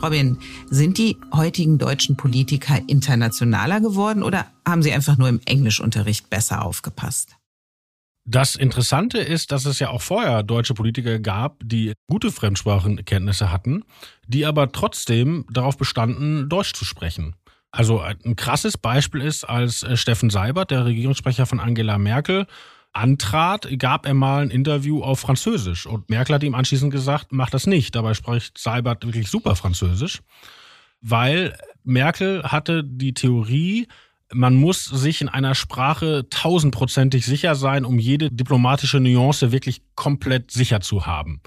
Robin, 0.00 0.38
sind 0.70 0.98
die 0.98 1.16
heutigen 1.34 1.78
deutschen 1.78 2.16
Politiker 2.16 2.78
internationaler 2.86 3.80
geworden 3.80 4.22
oder 4.22 4.46
haben 4.66 4.82
sie 4.82 4.92
einfach 4.92 5.18
nur 5.18 5.28
im 5.28 5.40
Englischunterricht 5.44 6.30
besser 6.30 6.64
aufgepasst? 6.64 7.37
Das 8.30 8.56
Interessante 8.56 9.16
ist, 9.16 9.52
dass 9.52 9.64
es 9.64 9.78
ja 9.78 9.88
auch 9.88 10.02
vorher 10.02 10.42
deutsche 10.42 10.74
Politiker 10.74 11.18
gab, 11.18 11.62
die 11.64 11.94
gute 12.08 12.30
Fremdsprachenkenntnisse 12.30 13.50
hatten, 13.50 13.84
die 14.26 14.44
aber 14.44 14.70
trotzdem 14.70 15.46
darauf 15.50 15.78
bestanden, 15.78 16.46
Deutsch 16.50 16.74
zu 16.74 16.84
sprechen. 16.84 17.36
Also 17.70 18.00
ein 18.00 18.36
krasses 18.36 18.76
Beispiel 18.76 19.22
ist, 19.22 19.44
als 19.44 19.82
äh, 19.82 19.96
Steffen 19.96 20.28
Seibert, 20.28 20.70
der 20.70 20.84
Regierungssprecher 20.84 21.46
von 21.46 21.58
Angela 21.58 21.96
Merkel, 21.96 22.46
antrat, 22.92 23.66
gab 23.78 24.04
er 24.04 24.12
mal 24.12 24.42
ein 24.42 24.50
Interview 24.50 25.02
auf 25.02 25.20
Französisch. 25.20 25.86
Und 25.86 26.10
Merkel 26.10 26.34
hat 26.34 26.42
ihm 26.42 26.54
anschließend 26.54 26.92
gesagt, 26.92 27.28
mach 27.30 27.48
das 27.48 27.66
nicht. 27.66 27.94
Dabei 27.94 28.12
spricht 28.12 28.58
Seibert 28.58 29.06
wirklich 29.06 29.28
super 29.28 29.56
Französisch, 29.56 30.20
weil 31.00 31.56
Merkel 31.82 32.42
hatte 32.42 32.84
die 32.84 33.14
Theorie, 33.14 33.88
man 34.32 34.54
muss 34.54 34.84
sich 34.84 35.20
in 35.20 35.28
einer 35.28 35.54
Sprache 35.54 36.26
tausendprozentig 36.30 37.24
sicher 37.24 37.54
sein, 37.54 37.84
um 37.84 37.98
jede 37.98 38.30
diplomatische 38.30 39.00
Nuance 39.00 39.52
wirklich 39.52 39.82
komplett 39.94 40.50
sicher 40.50 40.80
zu 40.80 41.06
haben. 41.06 41.40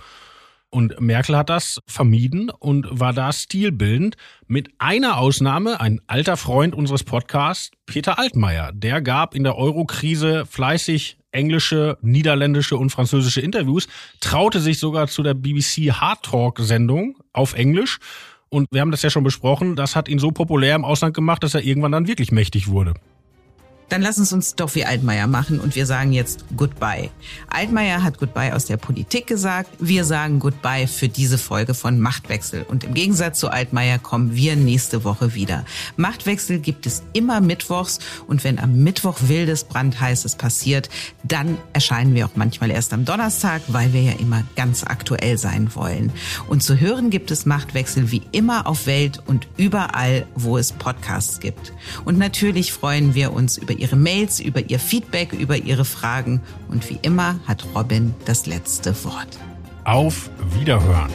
Und 0.74 1.02
Merkel 1.02 1.36
hat 1.36 1.50
das 1.50 1.82
vermieden 1.86 2.50
und 2.50 2.88
war 2.90 3.12
da 3.12 3.34
stilbildend. 3.34 4.16
Mit 4.48 4.70
einer 4.80 5.18
Ausnahme, 5.18 5.82
ein 5.82 6.00
alter 6.08 6.38
Freund 6.38 6.74
unseres 6.74 7.04
Podcasts, 7.04 7.72
Peter 7.86 8.18
Altmaier. 8.18 8.72
Der 8.74 9.02
gab 9.02 9.36
in 9.36 9.44
der 9.44 9.58
Euro-Krise 9.58 10.46
fleißig 10.46 11.18
englische, 11.32 11.98
niederländische 12.02 12.78
und 12.78 12.90
französische 12.90 13.42
Interviews, 13.42 13.88
traute 14.22 14.62
sich 14.62 14.80
sogar 14.80 15.08
zu 15.08 15.24
der 15.24 15.34
BBC 15.34 15.92
Hard 15.92 16.24
Talk 16.24 16.60
Sendung 16.60 17.18
auf 17.34 17.54
Englisch. 17.54 18.00
Und 18.54 18.68
wir 18.72 18.82
haben 18.82 18.92
das 18.92 19.02
ja 19.02 19.10
schon 19.10 19.24
besprochen, 19.24 19.78
das 19.78 19.96
hat 19.96 20.10
ihn 20.10 20.20
so 20.20 20.32
populär 20.32 20.76
im 20.76 20.84
Ausland 20.84 21.14
gemacht, 21.14 21.42
dass 21.42 21.54
er 21.56 21.64
irgendwann 21.64 21.94
dann 21.94 22.08
wirklich 22.08 22.34
mächtig 22.34 22.68
wurde. 22.68 22.94
Dann 23.92 24.02
lass 24.02 24.18
uns 24.18 24.32
uns 24.32 24.56
doch 24.56 24.74
wie 24.76 24.86
Altmaier 24.86 25.28
machen 25.28 25.60
und 25.60 25.76
wir 25.76 25.86
sagen 25.86 26.14
jetzt 26.14 26.46
Goodbye. 26.56 27.10
Altmaier 27.50 28.04
hat 28.04 28.20
Goodbye 28.20 28.56
aus 28.56 28.64
der 28.64 28.78
Politik 28.78 29.28
gesagt. 29.28 29.70
Wir 29.80 30.06
sagen 30.06 30.40
Goodbye 30.40 30.88
für 30.88 31.10
diese 31.10 31.38
Folge 31.38 31.74
von 31.74 32.00
Machtwechsel. 32.00 32.64
Und 32.64 32.86
im 32.86 32.94
Gegensatz 32.94 33.40
zu 33.40 33.50
Altmaier 33.50 34.00
kommen 34.00 34.34
wir 34.34 34.56
nächste 34.56 35.04
Woche 35.04 35.36
wieder. 35.36 35.66
Machtwechsel 35.98 36.60
gibt 36.60 36.86
es 36.86 37.04
immer 37.12 37.42
mittwochs 37.42 38.00
und 38.28 38.46
wenn 38.46 38.60
am 38.60 38.82
Mittwoch 38.82 39.18
wildes, 39.24 39.66
brandheißes 39.66 40.38
passiert, 40.38 40.90
dann 41.26 41.58
erscheinen 41.74 42.16
wir 42.16 42.28
auch 42.28 42.36
manchmal 42.36 42.72
erst 42.72 42.94
am 42.94 43.04
Donnerstag, 43.04 43.62
weil 43.68 43.92
wir 43.92 44.04
ja 44.04 44.14
immer 44.14 44.44
ganz 44.56 44.86
aktuell 44.86 45.38
sein 45.38 45.76
wollen. 45.76 46.14
Und 46.48 46.64
zu 46.64 46.80
hören 46.80 47.10
gibt 47.10 47.30
es 47.30 47.46
Machtwechsel 47.46 48.10
wie 48.10 48.22
immer 48.32 48.68
auf 48.68 48.86
Welt 48.86 49.22
und 49.26 49.50
überall, 49.58 50.26
wo 50.36 50.58
es 50.58 50.72
Podcasts 50.72 51.42
gibt. 51.42 51.74
Und 52.06 52.18
natürlich 52.18 52.72
freuen 52.72 53.16
wir 53.16 53.34
uns 53.34 53.58
über 53.58 53.81
Ihre 53.82 53.96
Mails, 53.96 54.40
über 54.40 54.70
Ihr 54.70 54.80
Feedback, 54.80 55.34
über 55.34 55.58
Ihre 55.58 55.86
Fragen. 55.86 56.42
Und 56.70 56.88
wie 56.90 57.00
immer 57.02 57.40
hat 57.48 57.66
Robin 57.76 58.14
das 58.26 58.46
letzte 58.46 59.04
Wort. 59.04 59.40
Auf 59.84 60.30
Wiederhören. 60.54 61.10